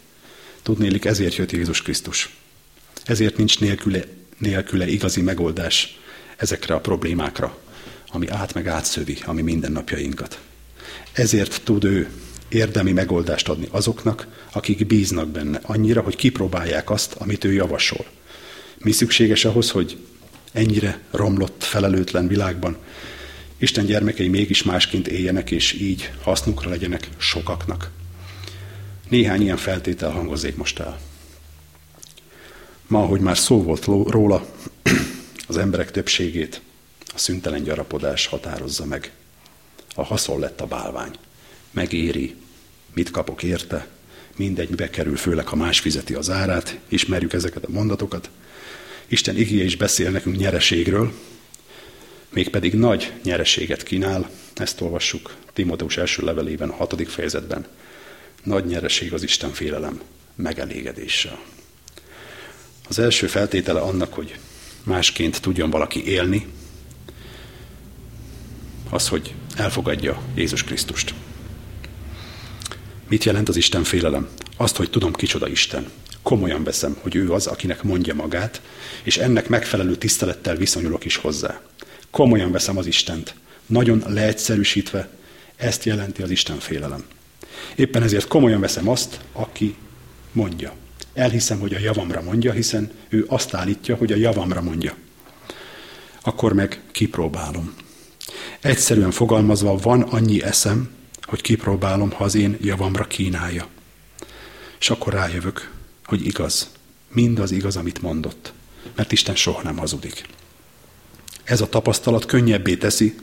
Tudnélik, 0.62 1.04
ezért 1.04 1.34
jött 1.34 1.52
Jézus 1.52 1.82
Krisztus. 1.82 2.36
Ezért 3.04 3.36
nincs 3.36 3.60
nélküle, 3.60 4.02
nélküle 4.38 4.86
igazi 4.86 5.22
megoldás 5.22 5.98
ezekre 6.36 6.74
a 6.74 6.80
problémákra, 6.80 7.58
ami 8.08 8.28
át 8.28 8.54
meg 8.54 8.66
átszövi 8.66 9.18
a 9.24 9.32
mi 9.32 9.42
mindennapjainkat. 9.42 10.40
Ezért 11.12 11.60
tud 11.64 11.84
ő 11.84 12.10
érdemi 12.48 12.92
megoldást 12.92 13.48
adni 13.48 13.68
azoknak, 13.70 14.46
akik 14.52 14.86
bíznak 14.86 15.28
benne, 15.28 15.60
annyira, 15.62 16.00
hogy 16.00 16.16
kipróbálják 16.16 16.90
azt, 16.90 17.14
amit 17.14 17.44
ő 17.44 17.52
javasol. 17.52 18.06
Mi 18.78 18.92
szükséges 18.92 19.44
ahhoz, 19.44 19.70
hogy 19.70 19.96
ennyire 20.52 21.00
romlott, 21.10 21.64
felelőtlen 21.64 22.26
világban 22.26 22.76
Isten 23.58 23.84
gyermekei 23.84 24.28
mégis 24.28 24.62
másként 24.62 25.08
éljenek, 25.08 25.50
és 25.50 25.72
így 25.72 26.12
hasznukra 26.22 26.70
legyenek 26.70 27.08
sokaknak. 27.16 27.90
Néhány 29.08 29.40
ilyen 29.42 29.56
feltétel 29.56 30.10
hangozzék 30.10 30.56
most 30.56 30.78
el. 30.78 30.98
Ma, 32.86 33.02
ahogy 33.02 33.20
már 33.20 33.38
szó 33.38 33.62
volt 33.62 33.84
róla, 33.84 34.46
az 35.48 35.56
emberek 35.56 35.90
többségét 35.90 36.60
a 37.14 37.18
szüntelen 37.18 37.62
gyarapodás 37.62 38.26
határozza 38.26 38.84
meg. 38.84 39.12
A 39.94 40.04
haszon 40.04 40.40
lett 40.40 40.60
a 40.60 40.66
bálvány. 40.66 41.12
Megéri, 41.76 42.34
mit 42.94 43.10
kapok 43.10 43.42
érte, 43.42 43.86
mindegy 44.36 44.74
bekerül, 44.74 45.16
főleg 45.16 45.46
ha 45.46 45.56
más 45.56 45.80
fizeti 45.80 46.14
az 46.14 46.30
árát, 46.30 46.78
ismerjük 46.88 47.32
ezeket 47.32 47.64
a 47.64 47.70
mondatokat. 47.70 48.30
Isten 49.06 49.36
igéje 49.36 49.64
is 49.64 49.76
beszél 49.76 50.10
nekünk 50.10 50.36
nyereségről, 50.36 51.12
mégpedig 52.28 52.74
nagy 52.74 53.12
nyereséget 53.22 53.82
kínál, 53.82 54.30
ezt 54.54 54.80
olvassuk 54.80 55.34
Timóteus 55.52 55.96
első 55.96 56.22
levelében, 56.22 56.68
a 56.68 56.74
hatodik 56.74 57.08
fejezetben. 57.08 57.66
Nagy 58.42 58.64
nyereség 58.64 59.12
az 59.12 59.22
Isten 59.22 59.52
félelem 59.52 60.00
megelégedéssel. 60.34 61.40
Az 62.88 62.98
első 62.98 63.26
feltétele 63.26 63.80
annak, 63.80 64.14
hogy 64.14 64.38
másként 64.82 65.40
tudjon 65.40 65.70
valaki 65.70 66.06
élni, 66.06 66.46
az, 68.90 69.08
hogy 69.08 69.34
elfogadja 69.56 70.22
Jézus 70.34 70.64
Krisztust. 70.64 71.14
Mit 73.08 73.24
jelent 73.24 73.48
az 73.48 73.56
Isten 73.56 73.84
félelem? 73.84 74.28
Azt, 74.56 74.76
hogy 74.76 74.90
tudom, 74.90 75.12
kicsoda 75.12 75.48
Isten. 75.48 75.90
Komolyan 76.22 76.64
veszem, 76.64 76.96
hogy 77.00 77.14
ő 77.16 77.32
az, 77.32 77.46
akinek 77.46 77.82
mondja 77.82 78.14
magát, 78.14 78.60
és 79.02 79.16
ennek 79.16 79.48
megfelelő 79.48 79.96
tisztelettel 79.96 80.56
viszonyulok 80.56 81.04
is 81.04 81.16
hozzá. 81.16 81.60
Komolyan 82.10 82.52
veszem 82.52 82.76
az 82.76 82.86
Istent. 82.86 83.34
Nagyon 83.66 84.02
leegyszerűsítve, 84.06 85.08
ezt 85.56 85.84
jelenti 85.84 86.22
az 86.22 86.30
Isten 86.30 86.58
félelem. 86.58 87.04
Éppen 87.74 88.02
ezért 88.02 88.28
komolyan 88.28 88.60
veszem 88.60 88.88
azt, 88.88 89.20
aki 89.32 89.76
mondja. 90.32 90.72
Elhiszem, 91.14 91.58
hogy 91.58 91.74
a 91.74 91.78
javamra 91.78 92.22
mondja, 92.22 92.52
hiszen 92.52 92.90
ő 93.08 93.24
azt 93.28 93.54
állítja, 93.54 93.96
hogy 93.96 94.12
a 94.12 94.16
javamra 94.16 94.62
mondja. 94.62 94.94
Akkor 96.22 96.52
meg 96.52 96.82
kipróbálom. 96.92 97.74
Egyszerűen 98.60 99.10
fogalmazva 99.10 99.76
van 99.76 100.02
annyi 100.02 100.42
eszem, 100.42 100.95
hogy 101.26 101.40
kipróbálom, 101.40 102.10
ha 102.10 102.24
az 102.24 102.34
én 102.34 102.56
javamra 102.60 103.06
kínálja. 103.06 103.66
És 104.78 104.90
akkor 104.90 105.12
rájövök, 105.12 105.70
hogy 106.04 106.26
igaz. 106.26 106.70
Mind 107.08 107.38
az 107.38 107.50
igaz, 107.50 107.76
amit 107.76 108.02
mondott. 108.02 108.52
Mert 108.94 109.12
Isten 109.12 109.34
soha 109.34 109.62
nem 109.62 109.76
hazudik. 109.76 110.24
Ez 111.44 111.60
a 111.60 111.68
tapasztalat 111.68 112.24
könnyebbé 112.24 112.76
teszi, 112.76 113.14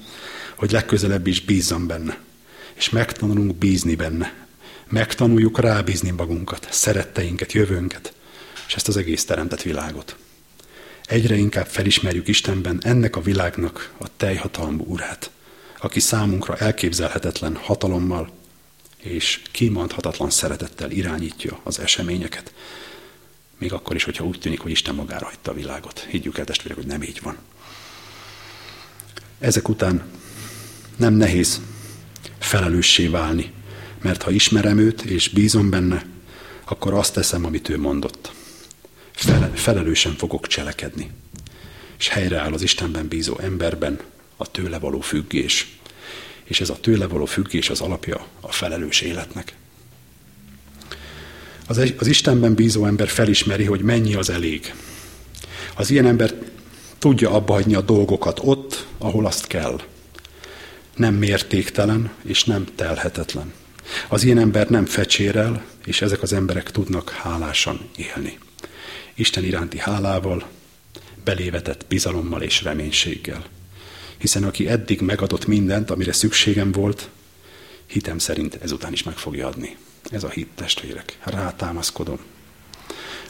hogy 0.56 0.72
legközelebb 0.72 1.28
is 1.28 1.42
bízzam 1.42 1.88
benne. 1.88 2.18
És 2.74 2.90
megtanulunk 2.90 3.56
bízni 3.56 3.96
benne. 3.96 4.34
Megtanuljuk 4.90 5.60
rábízni 5.60 6.10
magunkat, 6.10 6.68
szeretteinket, 6.72 7.52
jövőnket, 7.52 8.14
és 8.68 8.76
ezt 8.76 8.88
az 8.88 8.98
egész 8.98 9.26
teremtett 9.26 9.62
világot. 9.62 10.16
Egyre 11.06 11.36
inkább 11.36 11.68
felismerjük 11.68 12.28
Istenben 12.28 12.80
ennek 12.84 13.16
a 13.16 13.22
világnak 13.22 13.94
a 13.98 14.08
teljhatalmú 14.18 14.84
urát, 14.88 15.32
aki 15.84 16.00
számunkra 16.00 16.58
elképzelhetetlen 16.58 17.56
hatalommal 17.56 18.30
és 18.98 19.42
kimondhatatlan 19.52 20.30
szeretettel 20.30 20.92
irányítja 20.92 21.60
az 21.64 21.80
eseményeket, 21.80 22.54
még 23.58 23.74
akkor 23.74 23.96
is, 23.96 24.04
hogyha 24.04 24.24
úgy 24.24 24.40
tűnik, 24.40 24.60
hogy 24.60 24.72
Isten 24.72 24.96
magára 24.96 25.26
hagyta 25.26 25.52
a 25.52 25.54
világot. 25.54 26.00
Higgyük 26.10 26.38
el, 26.38 26.46
testvérek, 26.46 26.78
hogy 26.78 26.88
nem 26.88 27.04
így 27.04 27.20
van. 27.22 27.38
Ezek 29.40 29.70
után 29.70 30.04
nem 30.96 31.14
nehéz 31.14 31.62
felelőssé 32.40 33.08
válni, 33.08 33.52
mert 34.02 34.22
ha 34.22 34.32
ismerem 34.32 34.78
őt 34.78 35.02
és 35.02 35.30
bízom 35.30 35.70
benne, 35.70 36.06
akkor 36.64 36.94
azt 36.94 37.14
teszem, 37.14 37.46
amit 37.46 37.70
ő 37.70 37.80
mondott. 37.80 38.34
Fele, 39.12 39.48
felelősen 39.48 40.16
fogok 40.16 40.48
cselekedni. 40.48 41.12
És 41.98 42.08
helyreáll 42.08 42.54
az 42.54 42.62
Istenben 42.62 43.08
bízó 43.08 43.40
emberben 43.40 44.00
a 44.44 44.52
tőle 44.52 44.80
való 44.80 45.00
függés. 45.00 45.78
És 46.44 46.62
ez 46.62 46.70
a 46.70 46.80
tőle 46.80 47.08
való 47.08 47.26
függés 47.26 47.70
az 47.70 47.82
alapja 47.82 48.28
a 48.42 48.52
felelős 48.52 49.02
életnek. 49.02 49.56
Az, 51.68 51.94
az 51.98 52.08
Istenben 52.08 52.54
bízó 52.54 52.86
ember 52.86 53.08
felismeri, 53.08 53.64
hogy 53.64 53.82
mennyi 53.82 54.14
az 54.16 54.30
elég. 54.30 54.74
Az 55.76 55.90
ilyen 55.90 56.06
ember 56.06 56.34
tudja 56.98 57.32
abba 57.32 57.54
hagyni 57.54 57.76
a 57.76 57.82
dolgokat 57.82 58.40
ott, 58.44 58.86
ahol 58.98 59.26
azt 59.26 59.48
kell. 59.48 59.82
Nem 60.96 61.14
mértéktelen 61.14 62.12
és 62.24 62.44
nem 62.44 62.66
telhetetlen. 62.76 63.54
Az 64.08 64.24
ilyen 64.24 64.40
ember 64.40 64.70
nem 64.70 64.86
fecsérel, 64.86 65.66
és 65.86 66.02
ezek 66.02 66.22
az 66.22 66.34
emberek 66.34 66.72
tudnak 66.72 67.10
hálásan 67.10 67.90
élni. 67.96 68.38
Isten 69.16 69.44
iránti 69.44 69.78
hálával, 69.78 70.48
belévetett 71.24 71.86
bizalommal 71.88 72.42
és 72.42 72.64
reménységgel. 72.64 73.46
Hiszen 74.24 74.44
aki 74.44 74.68
eddig 74.68 75.02
megadott 75.02 75.46
mindent, 75.46 75.90
amire 75.90 76.12
szükségem 76.12 76.72
volt, 76.72 77.10
hitem 77.86 78.18
szerint 78.18 78.58
ezután 78.62 78.94
is 78.94 79.04
meg 79.04 79.18
fogja 79.18 79.48
adni. 79.48 79.78
Ez 80.10 80.24
a 80.24 80.30
hit, 80.30 80.48
testvérek. 80.56 81.18
Rátámaszkodom. 81.24 82.20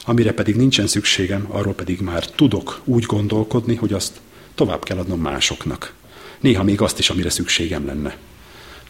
Amire 0.06 0.34
pedig 0.34 0.56
nincsen 0.56 0.88
szükségem, 0.88 1.46
arról 1.50 1.74
pedig 1.74 2.02
már 2.02 2.26
tudok 2.26 2.82
úgy 2.84 3.04
gondolkodni, 3.04 3.76
hogy 3.76 3.94
azt 3.94 4.20
tovább 4.56 4.84
kell 4.84 4.98
adnom 4.98 5.20
másoknak. 5.20 5.94
Néha 6.40 6.64
még 6.64 6.82
azt 6.82 7.00
is, 7.00 7.10
amire 7.10 7.30
szükségem 7.30 7.86
lenne. 7.86 8.18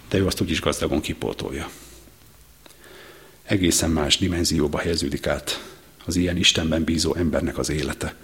De 0.10 0.18
ő 0.18 0.26
azt 0.26 0.42
úgyis 0.42 0.62
gazdagon 0.62 1.02
kipótolja. 1.02 1.70
Egészen 3.44 3.90
más 3.90 4.18
dimenzióba 4.18 4.78
helyeződik 4.78 5.28
át 5.28 5.64
az 6.06 6.16
ilyen 6.16 6.38
Istenben 6.38 6.84
bízó 6.84 7.16
embernek 7.16 7.58
az 7.58 7.70
élete, 7.70 8.16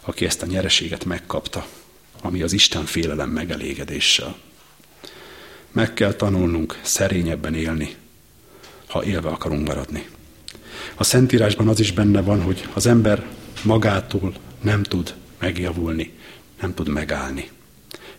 aki 0.00 0.24
ezt 0.24 0.42
a 0.42 0.46
nyereséget 0.46 1.04
megkapta, 1.04 1.66
ami 2.24 2.42
az 2.42 2.52
Isten 2.52 2.84
félelem 2.84 3.30
megelégedéssel. 3.30 4.36
Meg 5.72 5.94
kell 5.94 6.12
tanulnunk 6.12 6.78
szerényebben 6.82 7.54
élni, 7.54 7.94
ha 8.86 9.04
élve 9.04 9.28
akarunk 9.28 9.66
maradni. 9.66 10.06
A 10.94 11.04
Szentírásban 11.04 11.68
az 11.68 11.80
is 11.80 11.92
benne 11.92 12.20
van, 12.20 12.42
hogy 12.42 12.68
az 12.74 12.86
ember 12.86 13.26
magától 13.62 14.34
nem 14.60 14.82
tud 14.82 15.14
megjavulni, 15.38 16.12
nem 16.60 16.74
tud 16.74 16.88
megállni. 16.88 17.50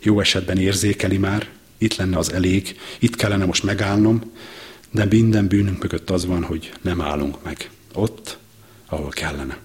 Jó 0.00 0.20
esetben 0.20 0.58
érzékeli 0.58 1.18
már, 1.18 1.48
itt 1.78 1.96
lenne 1.96 2.18
az 2.18 2.32
elég, 2.32 2.78
itt 2.98 3.16
kellene 3.16 3.44
most 3.44 3.62
megállnom, 3.62 4.32
de 4.90 5.04
minden 5.04 5.46
bűnünk 5.46 5.82
mögött 5.82 6.10
az 6.10 6.26
van, 6.26 6.44
hogy 6.44 6.72
nem 6.80 7.00
állunk 7.00 7.42
meg. 7.42 7.70
Ott, 7.92 8.38
ahol 8.86 9.10
kellene. 9.10 9.58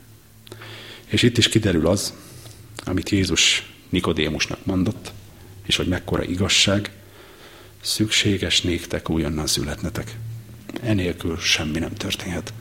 És 1.05 1.23
itt 1.23 1.37
is 1.37 1.49
kiderül 1.49 1.87
az, 1.87 2.13
amit 2.85 3.09
Jézus 3.09 3.70
Nikodémusnak 3.91 4.65
mondott, 4.65 5.11
és 5.65 5.75
hogy 5.75 5.87
mekkora 5.87 6.23
igazság, 6.23 6.91
szükséges 7.81 8.61
néktek 8.61 9.09
újonnan 9.09 9.47
születnetek. 9.47 10.17
Enélkül 10.81 11.37
semmi 11.37 11.79
nem 11.79 11.93
történhet. 11.93 12.53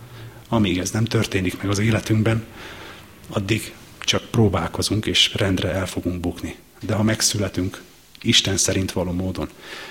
Amíg 0.49 0.79
ez 0.79 0.91
nem 0.91 1.05
történik 1.05 1.63
meg 1.63 1.69
az 1.71 1.79
életünkben, 1.79 2.45
addig 3.29 3.75
csak 3.99 4.25
próbálkozunk, 4.31 5.07
és 5.07 5.35
rendre 5.35 5.71
el 5.71 5.87
fogunk 5.87 6.21
bukni. 6.21 6.57
De 6.81 6.95
ha 6.95 7.03
megszületünk 7.03 7.83
Isten 8.23 8.57
szerint 8.57 8.93
való 8.93 9.13
módon, 9.13 9.49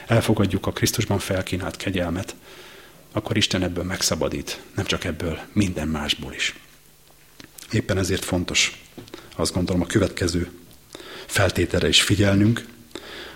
elfogadjuk 0.08 0.68
a 0.68 0.72
Krisztusban 0.72 1.20
felkínált 1.20 1.76
kegyelmet, 1.76 2.36
akkor 3.12 3.38
Isten 3.38 3.64
ebből 3.64 3.84
megszabadít, 3.84 4.62
nem 4.76 4.86
csak 4.86 5.04
ebből, 5.04 5.40
minden 5.54 5.88
másból 5.88 6.34
is. 6.34 6.56
Éppen 7.72 7.98
ezért 7.98 8.26
fontos, 8.26 8.84
azt 9.36 9.54
gondolom, 9.54 9.82
a 9.82 9.86
következő 9.86 10.52
feltételre 11.30 11.88
is 11.88 12.02
figyelnünk, 12.02 12.66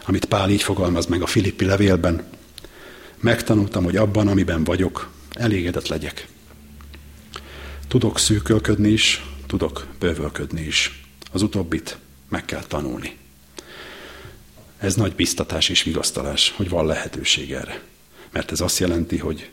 amit 0.05 0.25
Pál 0.25 0.49
így 0.49 0.61
fogalmaz 0.61 1.05
meg 1.05 1.21
a 1.21 1.27
Filippi 1.27 1.65
levélben. 1.65 2.23
Megtanultam, 3.19 3.83
hogy 3.83 3.95
abban, 3.95 4.27
amiben 4.27 4.63
vagyok, 4.63 5.11
elégedett 5.33 5.87
legyek. 5.87 6.27
Tudok 7.87 8.19
szűkölködni 8.19 8.89
is, 8.89 9.23
tudok 9.47 9.87
bővölködni 9.99 10.61
is. 10.61 11.03
Az 11.31 11.41
utóbbit 11.41 11.97
meg 12.29 12.45
kell 12.45 12.63
tanulni. 12.67 13.17
Ez 14.77 14.95
nagy 14.95 15.15
biztatás 15.15 15.69
és 15.69 15.83
vigasztalás, 15.83 16.53
hogy 16.55 16.69
van 16.69 16.85
lehetőség 16.85 17.51
erre. 17.51 17.81
Mert 18.31 18.51
ez 18.51 18.61
azt 18.61 18.79
jelenti, 18.79 19.17
hogy 19.17 19.49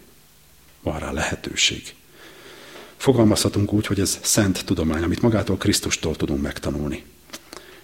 van 0.82 0.98
rá 0.98 1.12
lehetőség. 1.12 1.94
Fogalmazhatunk 2.96 3.72
úgy, 3.72 3.86
hogy 3.86 4.00
ez 4.00 4.18
szent 4.22 4.64
tudomány, 4.64 5.02
amit 5.02 5.22
magától 5.22 5.56
Krisztustól 5.56 6.16
tudunk 6.16 6.42
megtanulni. 6.42 7.04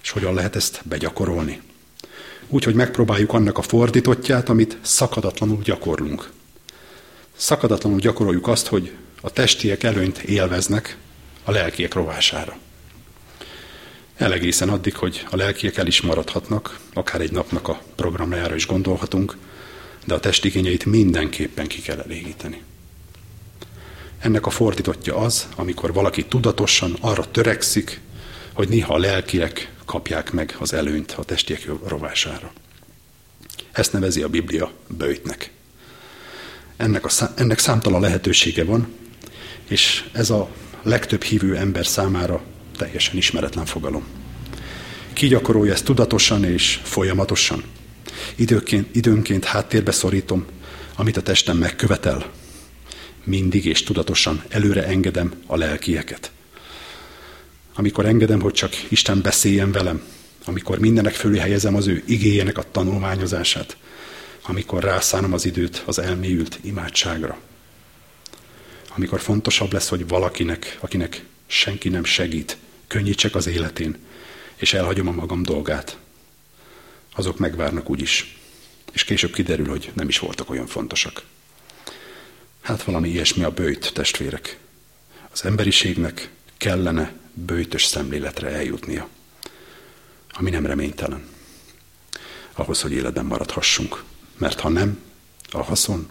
És 0.07 0.13
hogyan 0.13 0.35
lehet 0.35 0.57
ezt 0.57 0.81
begyakorolni? 0.85 1.61
Úgy, 2.49 2.65
hogy 2.65 2.75
megpróbáljuk 2.75 3.33
annak 3.33 3.59
a 3.59 3.63
fordítottját, 3.63 4.49
amit 4.49 4.79
szakadatlanul 4.83 5.63
gyakorlunk. 5.63 6.31
Szakadatlanul 7.37 7.99
gyakoroljuk 7.99 8.49
azt, 8.49 8.67
hogy 8.67 8.93
a 9.21 9.31
testiek 9.31 9.83
előnyt 9.83 10.19
élveznek 10.19 10.97
a 11.45 11.51
lelkiek 11.51 11.95
rovására. 11.95 12.57
Elegészen 14.17 14.69
addig, 14.69 14.97
hogy 14.97 15.27
a 15.31 15.37
lelkiek 15.37 15.77
el 15.77 15.87
is 15.87 16.01
maradhatnak, 16.01 16.79
akár 16.95 17.21
egy 17.21 17.33
napnak 17.33 17.69
a 17.69 17.83
programjára 17.95 18.55
is 18.55 18.67
gondolhatunk, 18.67 19.37
de 20.05 20.15
a 20.15 20.21
testigényeit 20.21 20.85
mindenképpen 20.85 21.67
ki 21.67 21.81
kell 21.81 21.99
elégíteni. 21.99 22.63
Ennek 24.19 24.47
a 24.47 24.51
fordítottja 24.51 25.17
az, 25.17 25.49
amikor 25.57 25.93
valaki 25.93 26.25
tudatosan 26.25 26.97
arra 27.01 27.31
törekszik, 27.31 28.01
hogy 28.53 28.69
néha 28.69 28.95
a 28.95 28.99
lelkiek 28.99 29.75
kapják 29.87 30.33
meg 30.33 30.57
az 30.59 30.73
előnyt 30.73 31.13
a 31.13 31.25
testiek 31.25 31.69
rovására. 31.87 32.53
Ezt 33.73 33.93
nevezi 33.93 34.23
a 34.23 34.29
Biblia 34.29 34.73
bőjtnek. 34.89 35.51
Ennek, 36.77 37.05
a, 37.05 37.11
ennek 37.35 37.59
számtalan 37.59 38.01
lehetősége 38.01 38.65
van, 38.65 38.89
és 39.69 40.05
ez 40.13 40.31
a 40.31 40.49
legtöbb 40.83 41.23
hívő 41.23 41.57
ember 41.57 41.87
számára 41.87 42.43
teljesen 42.77 43.17
ismeretlen 43.17 43.67
fogalom. 43.67 44.05
Ki 45.13 45.27
gyakorolja 45.27 45.73
ezt 45.73 45.85
tudatosan 45.85 46.45
és 46.45 46.81
folyamatosan. 46.83 47.65
Időnként, 48.35 48.95
időnként 48.97 49.45
háttérbe 49.45 49.91
szorítom, 49.91 50.45
amit 50.97 51.17
a 51.17 51.23
testem 51.23 51.57
megkövetel. 51.57 52.31
Mindig 53.25 53.65
és 53.65 53.83
tudatosan 53.83 54.43
előre 54.49 54.87
engedem 54.87 55.33
a 55.47 55.57
lelkieket. 55.57 56.31
Amikor 57.77 58.07
engedem, 58.07 58.41
hogy 58.41 58.53
csak 58.53 58.91
Isten 58.91 59.23
beszéljen 59.23 59.73
velem, 59.73 60.03
amikor 60.45 60.79
mindenek 60.79 61.15
fölé 61.15 61.39
helyezem 61.39 61.75
az 61.75 61.87
ő 61.87 62.03
igéjének 62.07 62.59
a 62.59 62.71
tanulmányozását, 62.71 63.77
amikor 64.43 64.83
rászánom 64.83 65.33
az 65.33 65.45
időt 65.45 65.83
az 65.87 65.99
elmélyült 65.99 66.59
imádságra. 66.63 67.39
Amikor 68.95 69.21
fontosabb 69.21 69.73
lesz, 69.73 69.89
hogy 69.89 70.09
valakinek, 70.09 70.79
akinek 70.81 71.25
senki 71.47 71.89
nem 71.89 72.05
segít, 72.05 72.57
könnyítsek 72.87 73.35
az 73.35 73.47
életén, 73.47 73.97
és 74.57 74.73
elhagyom 74.73 75.09
a 75.09 75.13
magam 75.13 75.43
dolgát. 75.43 75.99
Azok 77.15 77.39
megvárnak 77.39 77.91
úgyis. 77.91 78.39
És 78.93 79.05
később 79.05 79.33
kiderül, 79.33 79.69
hogy 79.69 79.91
nem 79.95 80.09
is 80.09 80.19
voltak 80.19 80.51
olyan 80.51 80.67
fontosak. 80.67 81.23
Hát 82.61 82.83
valami 82.83 83.09
ilyesmi 83.09 83.45
a 83.45 83.51
bőjt, 83.51 83.91
testvérek. 83.95 84.59
Az 85.31 85.45
emberiségnek 85.45 86.31
kellene 86.57 87.13
bőjtös 87.45 87.85
szemléletre 87.85 88.49
eljutnia, 88.49 89.09
ami 90.31 90.51
nem 90.51 90.67
reménytelen. 90.67 91.29
Ahhoz, 92.53 92.81
hogy 92.81 92.93
életben 92.93 93.25
maradhassunk. 93.25 94.05
Mert 94.37 94.61
ha 94.61 94.69
nem, 94.69 95.03
a 95.51 95.63
haszon, 95.63 96.09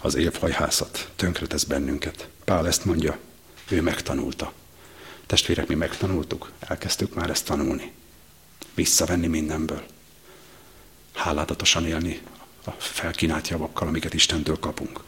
az 0.00 0.14
élfajhászat 0.14 1.10
tönkretesz 1.16 1.64
bennünket. 1.64 2.28
Pál 2.44 2.66
ezt 2.66 2.84
mondja, 2.84 3.18
ő 3.68 3.82
megtanulta. 3.82 4.52
Testvérek, 5.26 5.66
mi 5.66 5.74
megtanultuk, 5.74 6.50
elkezdtük 6.58 7.14
már 7.14 7.30
ezt 7.30 7.44
tanulni. 7.44 7.92
Visszavenni 8.74 9.26
mindenből. 9.26 9.82
Háládatosan 11.14 11.86
élni 11.86 12.20
a 12.64 12.70
felkínált 12.70 13.48
javakkal, 13.48 13.88
amiket 13.88 14.14
Istentől 14.14 14.58
kapunk. 14.58 15.00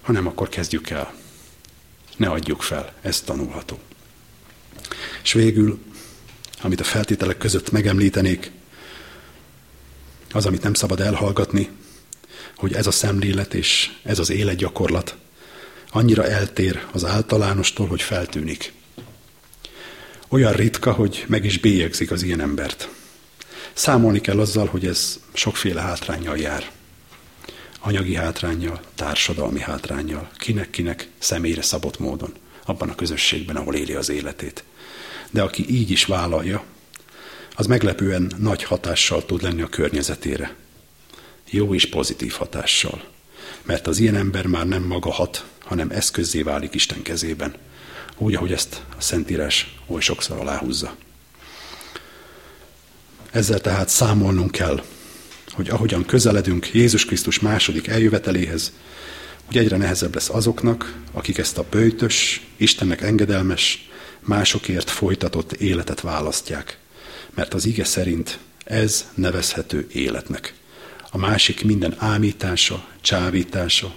Ha 0.00 0.12
nem, 0.12 0.26
akkor 0.26 0.48
kezdjük 0.48 0.90
el. 0.90 1.14
Ne 2.16 2.28
adjuk 2.28 2.62
fel, 2.62 2.92
ez 3.00 3.20
tanulható. 3.20 3.78
És 5.22 5.32
végül, 5.32 5.78
amit 6.60 6.80
a 6.80 6.84
feltételek 6.84 7.38
között 7.38 7.70
megemlítenék, 7.70 8.50
az, 10.32 10.46
amit 10.46 10.62
nem 10.62 10.74
szabad 10.74 11.00
elhallgatni, 11.00 11.68
hogy 12.56 12.72
ez 12.74 12.86
a 12.86 12.90
szemlélet 12.90 13.54
és 13.54 13.90
ez 14.02 14.18
az 14.18 14.30
életgyakorlat 14.30 15.16
annyira 15.90 16.26
eltér 16.26 16.86
az 16.92 17.04
általánostól, 17.04 17.86
hogy 17.86 18.02
feltűnik. 18.02 18.72
Olyan 20.28 20.52
ritka, 20.52 20.92
hogy 20.92 21.24
meg 21.28 21.44
is 21.44 21.58
bélyegzik 21.58 22.10
az 22.10 22.22
ilyen 22.22 22.40
embert. 22.40 22.88
Számolni 23.72 24.20
kell 24.20 24.40
azzal, 24.40 24.66
hogy 24.66 24.86
ez 24.86 25.20
sokféle 25.32 25.80
hátrányjal 25.80 26.38
jár. 26.38 26.70
Anyagi 27.78 28.14
hátrányjal, 28.14 28.80
társadalmi 28.94 29.60
hátrányjal, 29.60 30.30
kinek-kinek 30.38 31.08
személyre 31.18 31.62
szabott 31.62 31.98
módon, 31.98 32.32
abban 32.64 32.88
a 32.88 32.94
közösségben, 32.94 33.56
ahol 33.56 33.74
éli 33.74 33.92
az 33.92 34.08
életét. 34.08 34.64
De 35.30 35.42
aki 35.42 35.66
így 35.68 35.90
is 35.90 36.04
vállalja, 36.04 36.64
az 37.54 37.66
meglepően 37.66 38.32
nagy 38.38 38.62
hatással 38.62 39.24
tud 39.24 39.42
lenni 39.42 39.62
a 39.62 39.68
környezetére. 39.68 40.54
Jó 41.50 41.74
és 41.74 41.88
pozitív 41.88 42.32
hatással. 42.32 43.04
Mert 43.62 43.86
az 43.86 43.98
ilyen 43.98 44.16
ember 44.16 44.46
már 44.46 44.66
nem 44.66 44.82
maga 44.82 45.12
hat, 45.12 45.44
hanem 45.58 45.90
eszközzé 45.90 46.42
válik 46.42 46.74
Isten 46.74 47.02
kezében. 47.02 47.54
Úgy, 48.18 48.34
ahogy 48.34 48.52
ezt 48.52 48.82
a 48.98 49.00
Szentírás 49.00 49.76
oly 49.86 50.00
sokszor 50.00 50.38
aláhúzza. 50.38 50.96
Ezzel 53.30 53.60
tehát 53.60 53.88
számolnunk 53.88 54.50
kell, 54.50 54.82
hogy 55.50 55.68
ahogyan 55.68 56.04
közeledünk 56.04 56.74
Jézus 56.74 57.04
Krisztus 57.04 57.40
második 57.40 57.86
eljöveteléhez, 57.86 58.72
úgy 59.48 59.58
egyre 59.58 59.76
nehezebb 59.76 60.14
lesz 60.14 60.28
azoknak, 60.28 60.94
akik 61.12 61.38
ezt 61.38 61.58
a 61.58 61.64
bőjtös, 61.70 62.46
Istennek 62.56 63.00
engedelmes, 63.00 63.89
másokért 64.20 64.90
folytatott 64.90 65.52
életet 65.52 66.00
választják 66.00 66.78
mert 67.34 67.54
az 67.54 67.66
ige 67.66 67.84
szerint 67.84 68.38
ez 68.64 69.08
nevezhető 69.14 69.86
életnek. 69.92 70.54
A 71.10 71.18
másik 71.18 71.64
minden 71.64 71.94
ámítása, 71.98 72.86
csávítása, 73.00 73.94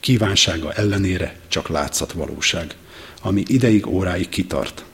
kívánsága 0.00 0.72
ellenére 0.72 1.40
csak 1.48 1.68
látszat 1.68 2.12
valóság, 2.12 2.74
ami 3.22 3.42
ideig, 3.46 3.86
óráig 3.86 4.28
kitart. 4.28 4.84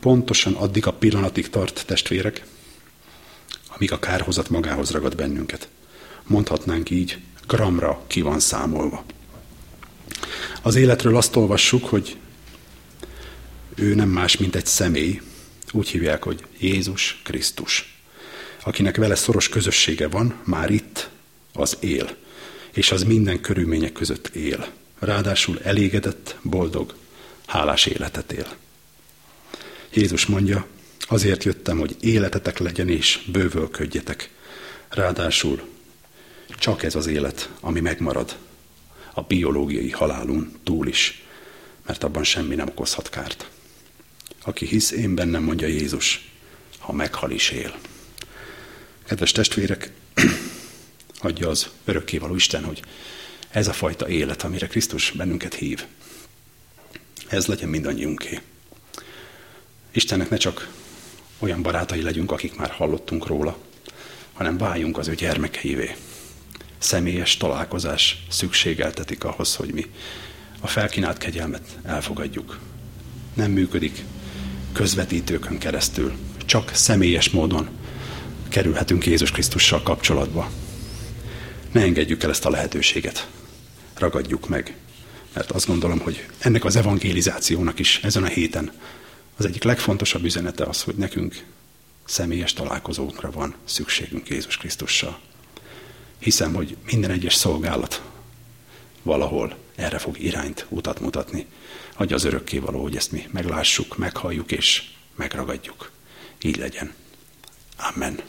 Pontosan 0.00 0.52
addig 0.52 0.86
a 0.86 0.92
pillanatig 0.92 1.50
tart, 1.50 1.84
testvérek, 1.86 2.44
amíg 3.76 3.92
a 3.92 3.98
kárhozat 3.98 4.48
magához 4.48 4.90
ragad 4.90 5.16
bennünket. 5.16 5.68
Mondhatnánk 6.26 6.90
így, 6.90 7.18
gramra 7.46 8.02
ki 8.06 8.20
van 8.20 8.40
számolva. 8.40 9.04
Az 10.62 10.74
életről 10.74 11.16
azt 11.16 11.36
olvassuk, 11.36 11.84
hogy 11.84 12.16
ő 13.74 13.94
nem 13.94 14.08
más, 14.08 14.36
mint 14.36 14.54
egy 14.54 14.66
személy, 14.66 15.20
úgy 15.72 15.88
hívják, 15.88 16.22
hogy 16.22 16.44
Jézus 16.58 17.20
Krisztus. 17.22 17.98
Akinek 18.62 18.96
vele 18.96 19.14
szoros 19.14 19.48
közössége 19.48 20.08
van, 20.08 20.40
már 20.44 20.70
itt 20.70 21.08
az 21.52 21.76
él, 21.80 22.16
és 22.72 22.92
az 22.92 23.02
minden 23.02 23.40
körülmények 23.40 23.92
között 23.92 24.26
él. 24.26 24.68
Ráadásul 24.98 25.60
elégedett, 25.62 26.36
boldog, 26.42 26.94
hálás 27.46 27.86
életet 27.86 28.32
él. 28.32 28.56
Jézus 29.92 30.26
mondja, 30.26 30.66
azért 31.00 31.44
jöttem, 31.44 31.78
hogy 31.78 31.96
életetek 32.00 32.58
legyen 32.58 32.88
és 32.88 33.20
bővölködjetek. 33.26 34.30
Ráadásul 34.88 35.62
csak 36.58 36.82
ez 36.82 36.94
az 36.94 37.06
élet, 37.06 37.50
ami 37.60 37.80
megmarad 37.80 38.36
a 39.14 39.22
biológiai 39.22 39.90
halálun 39.90 40.52
túl 40.64 40.86
is, 40.86 41.22
mert 41.86 42.04
abban 42.04 42.24
semmi 42.24 42.54
nem 42.54 42.68
okozhat 42.68 43.08
kárt. 43.08 43.48
Aki 44.44 44.66
hisz 44.66 44.90
én 44.90 45.14
bennem, 45.14 45.42
mondja 45.42 45.66
Jézus, 45.66 46.30
ha 46.78 46.92
meghal 46.92 47.30
is 47.30 47.50
él. 47.50 47.76
Kedves 49.06 49.32
testvérek, 49.32 49.90
adja 51.18 51.48
az 51.48 51.68
örökkévaló 51.84 52.34
Isten, 52.34 52.64
hogy 52.64 52.82
ez 53.50 53.68
a 53.68 53.72
fajta 53.72 54.08
élet, 54.08 54.42
amire 54.42 54.66
Krisztus 54.66 55.10
bennünket 55.10 55.54
hív, 55.54 55.84
ez 57.28 57.46
legyen 57.46 57.68
mindannyiunké. 57.68 58.40
Istennek 59.92 60.30
ne 60.30 60.36
csak 60.36 60.70
olyan 61.38 61.62
barátai 61.62 62.02
legyünk, 62.02 62.32
akik 62.32 62.56
már 62.56 62.70
hallottunk 62.70 63.26
róla, 63.26 63.58
hanem 64.32 64.58
váljunk 64.58 64.98
az 64.98 65.08
ő 65.08 65.14
gyermekeivé. 65.14 65.96
Személyes 66.78 67.36
találkozás 67.36 68.24
szükségeltetik 68.30 69.24
ahhoz, 69.24 69.54
hogy 69.54 69.72
mi 69.72 69.86
a 70.60 70.66
felkínált 70.66 71.18
kegyelmet 71.18 71.78
elfogadjuk. 71.82 72.58
Nem 73.34 73.50
működik 73.50 74.04
közvetítőkön 74.74 75.58
keresztül. 75.58 76.12
Csak 76.44 76.74
személyes 76.74 77.30
módon 77.30 77.68
kerülhetünk 78.48 79.06
Jézus 79.06 79.30
Krisztussal 79.30 79.82
kapcsolatba. 79.82 80.50
Ne 81.72 81.80
engedjük 81.80 82.22
el 82.22 82.30
ezt 82.30 82.44
a 82.44 82.50
lehetőséget. 82.50 83.28
Ragadjuk 83.98 84.48
meg. 84.48 84.76
Mert 85.32 85.50
azt 85.50 85.66
gondolom, 85.66 85.98
hogy 85.98 86.26
ennek 86.38 86.64
az 86.64 86.76
evangelizációnak 86.76 87.78
is 87.78 88.00
ezen 88.02 88.22
a 88.22 88.26
héten 88.26 88.72
az 89.36 89.44
egyik 89.44 89.62
legfontosabb 89.62 90.24
üzenete 90.24 90.64
az, 90.64 90.82
hogy 90.82 90.94
nekünk 90.94 91.44
személyes 92.04 92.52
találkozókra 92.52 93.30
van 93.30 93.54
szükségünk 93.64 94.28
Jézus 94.28 94.56
Krisztussal. 94.56 95.18
Hiszem, 96.18 96.54
hogy 96.54 96.76
minden 96.90 97.10
egyes 97.10 97.34
szolgálat 97.34 98.02
valahol 99.02 99.56
erre 99.74 99.98
fog 99.98 100.20
irányt, 100.20 100.66
utat 100.68 101.00
mutatni. 101.00 101.46
Adja 101.96 102.16
az 102.16 102.28
való, 102.60 102.82
hogy 102.82 102.96
ezt 102.96 103.12
mi 103.12 103.28
meglássuk, 103.30 103.96
meghalljuk 103.96 104.52
és 104.52 104.82
megragadjuk. 105.16 105.90
Így 106.42 106.56
legyen. 106.56 106.94
Amen. 107.76 108.20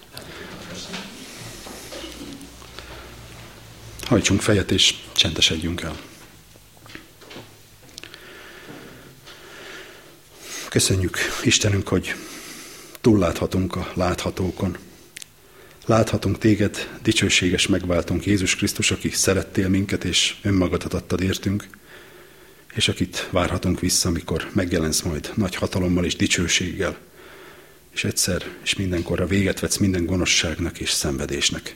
Hajtsunk 4.06 4.42
fejet 4.42 4.72
és 4.72 4.96
csendesedjünk 5.14 5.82
el. 5.82 5.98
Köszönjük, 10.70 11.18
Istenünk, 11.44 11.88
hogy 11.88 12.16
túlláthatunk 13.02 13.76
a 13.76 13.92
láthatókon. 13.94 14.78
Láthatunk 15.86 16.38
téged, 16.38 16.90
dicsőséges 17.02 17.68
megváltunk 17.68 18.26
Jézus 18.26 18.56
Krisztus, 18.56 18.92
aki 18.92 19.10
szerettél 19.10 19.70
minket, 19.70 20.04
és 20.04 20.36
önmagadat 20.42 20.94
adtad 20.94 21.22
értünk, 21.22 21.68
és 22.76 22.88
akit 22.88 23.28
várhatunk 23.32 23.80
vissza, 23.80 24.10
amikor 24.10 24.50
megjelensz 24.54 25.02
majd 25.02 25.32
nagy 25.36 25.56
hatalommal 25.56 26.06
és 26.06 26.16
dicsőséggel, 26.16 26.98
és 27.92 28.04
egyszer 28.04 28.46
és 28.64 28.76
mindenkorra 28.76 29.26
véget 29.26 29.60
vetsz 29.60 29.78
minden 29.78 30.06
gonoszságnak 30.06 30.80
és 30.80 30.90
szenvedésnek. 30.90 31.76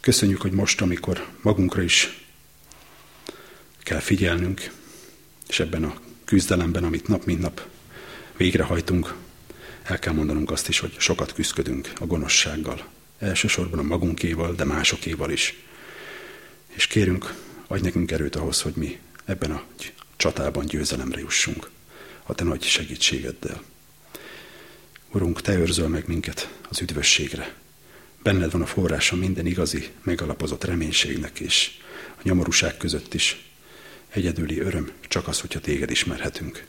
Köszönjük, 0.00 0.40
hogy 0.40 0.52
most, 0.52 0.80
amikor 0.80 1.26
magunkra 1.42 1.82
is 1.82 2.24
kell 3.78 4.00
figyelnünk, 4.00 4.70
és 5.48 5.60
ebben 5.60 5.84
a 5.84 6.00
küzdelemben, 6.24 6.84
amit 6.84 7.08
nap 7.08 7.24
mint 7.24 7.40
nap 7.40 7.66
végrehajtunk, 8.36 9.14
el 9.82 9.98
kell 9.98 10.12
mondanunk 10.12 10.50
azt 10.50 10.68
is, 10.68 10.78
hogy 10.78 10.94
sokat 10.98 11.32
küzdködünk 11.32 11.92
a 12.00 12.06
gonoszsággal. 12.06 12.86
Elsősorban 13.18 13.78
a 13.78 13.82
magunkéval, 13.82 14.54
de 14.54 14.64
másokéval 14.64 15.30
is. 15.30 15.54
És 16.66 16.86
kérünk, 16.86 17.34
adj 17.66 17.82
nekünk 17.82 18.10
erőt 18.10 18.36
ahhoz, 18.36 18.60
hogy 18.60 18.72
mi 18.76 18.98
ebben 19.28 19.50
a 19.50 19.62
csatában 20.16 20.66
győzelemre 20.66 21.20
jussunk, 21.20 21.70
a 22.22 22.34
te 22.34 22.44
nagy 22.44 22.62
segítségeddel. 22.62 23.62
Urunk, 25.10 25.40
Te 25.40 25.54
őrzöl 25.54 25.88
meg 25.88 26.06
minket 26.06 26.54
az 26.68 26.80
üdvösségre. 26.80 27.54
Benned 28.22 28.50
van 28.50 28.62
a 28.62 28.66
forrása 28.66 29.16
minden 29.16 29.46
igazi, 29.46 29.88
megalapozott 30.02 30.64
reménységnek, 30.64 31.40
és 31.40 31.70
a 32.16 32.20
nyomorúság 32.22 32.76
között 32.76 33.14
is 33.14 33.46
egyedüli 34.08 34.60
öröm 34.60 34.90
csak 35.08 35.28
az, 35.28 35.40
hogyha 35.40 35.60
Téged 35.60 35.90
ismerhetünk. 35.90 36.64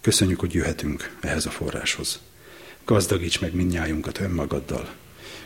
Köszönjük, 0.00 0.40
hogy 0.40 0.54
jöhetünk 0.54 1.16
ehhez 1.20 1.46
a 1.46 1.50
forráshoz. 1.50 2.20
Gazdagíts 2.84 3.40
meg 3.40 3.54
mindnyájunkat 3.54 4.20
önmagaddal. 4.20 4.94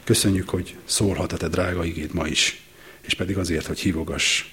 Köszönjük, 0.05 0.49
hogy 0.49 0.76
szólhat 0.84 1.32
a 1.32 1.36
Te 1.36 1.49
drága 1.49 1.84
igéd 1.84 2.12
ma 2.12 2.26
is, 2.26 2.62
és 3.01 3.14
pedig 3.14 3.39
azért, 3.39 3.66
hogy 3.66 3.78
hívogass, 3.78 4.45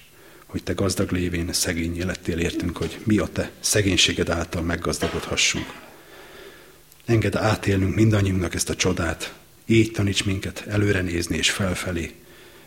hogy 0.56 0.64
Te 0.64 0.72
gazdag 0.72 1.10
lévén 1.10 1.52
szegény 1.52 2.06
lettél 2.06 2.38
értünk, 2.38 2.76
hogy 2.76 2.98
mi 3.04 3.18
a 3.18 3.26
Te 3.26 3.50
szegénységed 3.60 4.28
által 4.28 4.62
meggazdagodhassunk. 4.62 5.66
Engedd 7.04 7.36
átélnünk 7.36 7.94
mindannyiunknak 7.94 8.54
ezt 8.54 8.70
a 8.70 8.76
csodát, 8.76 9.34
így 9.66 9.90
taníts 9.90 10.24
minket 10.24 10.64
előre 10.68 11.00
nézni 11.00 11.36
és 11.36 11.50
felfelé, 11.50 12.14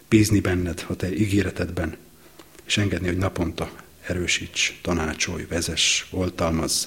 bízni 0.09 0.39
benned, 0.39 0.85
a 0.87 0.95
te 0.95 1.13
ígéretedben, 1.13 1.97
és 2.65 2.77
engedni, 2.77 3.07
hogy 3.07 3.17
naponta 3.17 3.71
erősíts, 4.01 4.79
tanácsolj, 4.81 5.45
vezess, 5.49 6.05
oltalmazz, 6.09 6.85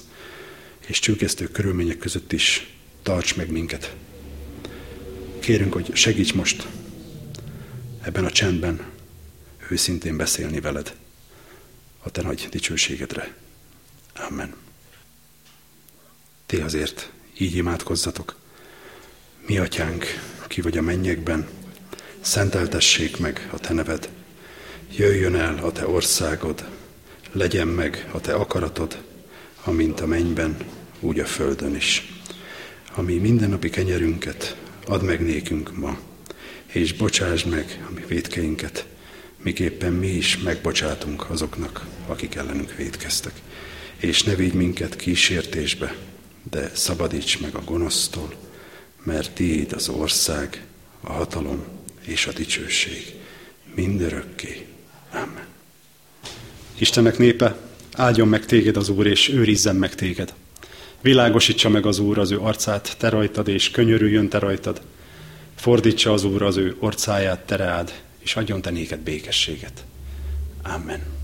és 0.87 0.99
csüggesztő 0.99 1.47
körülmények 1.47 1.97
között 1.97 2.31
is 2.31 2.73
tarts 3.01 3.35
meg 3.35 3.51
minket. 3.51 3.95
Kérünk, 5.39 5.73
hogy 5.73 5.95
segíts 5.95 6.33
most 6.33 6.67
ebben 8.01 8.25
a 8.25 8.31
csendben 8.31 8.91
őszintén 9.73 10.17
beszélni 10.17 10.59
veled 10.59 10.95
a 12.03 12.09
te 12.09 12.21
nagy 12.21 12.47
dicsőségedre. 12.51 13.33
Amen. 14.15 14.53
Ti 16.45 16.57
azért 16.57 17.09
így 17.37 17.55
imádkozzatok. 17.55 18.35
Mi 19.47 19.57
atyánk, 19.57 20.05
ki 20.47 20.61
vagy 20.61 20.77
a 20.77 20.81
mennyekben, 20.81 21.47
szenteltessék 22.21 23.17
meg 23.17 23.49
a 23.51 23.59
te 23.59 23.73
neved. 23.73 24.09
Jöjjön 24.95 25.35
el 25.35 25.57
a 25.57 25.71
te 25.71 25.87
országod, 25.87 26.65
legyen 27.31 27.67
meg 27.67 28.09
a 28.11 28.19
te 28.19 28.33
akaratod, 28.33 29.03
amint 29.63 29.99
a 29.99 30.05
mennyben, 30.05 30.57
úgy 30.99 31.19
a 31.19 31.25
földön 31.25 31.75
is. 31.75 32.13
Ami 32.95 33.17
mindennapi 33.17 33.69
kenyerünket 33.69 34.57
add 34.85 35.03
meg 35.03 35.21
nékünk 35.21 35.77
ma, 35.77 35.97
és 36.65 36.93
bocsásd 36.93 37.47
meg 37.47 37.85
a 37.89 37.93
mi 37.93 38.03
védkeinket, 38.07 38.91
miképpen 39.43 39.93
mi 39.93 40.07
is 40.07 40.37
megbocsátunk 40.37 41.29
azoknak, 41.29 41.85
akik 42.07 42.35
ellenünk 42.35 42.75
védkeztek. 42.75 43.33
És 43.97 44.23
ne 44.23 44.35
vigy 44.35 44.53
minket 44.53 44.95
kísértésbe, 44.95 45.95
de 46.49 46.71
szabadíts 46.73 47.39
meg 47.39 47.55
a 47.55 47.63
gonosztól, 47.63 48.33
mert 49.03 49.31
tiéd 49.31 49.73
az 49.73 49.89
ország, 49.89 50.65
a 51.01 51.11
hatalom 51.11 51.63
és 52.01 52.27
a 52.27 52.31
dicsőség 52.31 53.13
mindörökké. 53.75 54.65
Amen. 55.11 55.45
Istenek 56.77 57.17
népe, 57.17 57.55
áldjon 57.91 58.27
meg 58.27 58.45
téged 58.45 58.77
az 58.77 58.89
Úr, 58.89 59.07
és 59.07 59.29
őrizzen 59.29 59.75
meg 59.75 59.95
téged. 59.95 60.33
Világosítsa 61.01 61.69
meg 61.69 61.85
az 61.85 61.99
Úr 61.99 62.17
az 62.17 62.31
ő 62.31 62.39
arcát 62.39 62.95
te 62.97 63.09
rajtad, 63.09 63.47
és 63.47 63.71
könyörüljön 63.71 64.29
te 64.29 64.39
rajtad. 64.39 64.81
Fordítsa 65.55 66.13
az 66.13 66.23
Úr 66.23 66.41
az 66.41 66.57
ő 66.57 66.75
orcáját 66.79 67.45
te 67.45 67.55
és 68.23 68.35
adjon 68.35 68.61
te 68.61 68.69
néked 68.69 68.99
békességet. 68.99 69.85
Amen. 70.61 71.22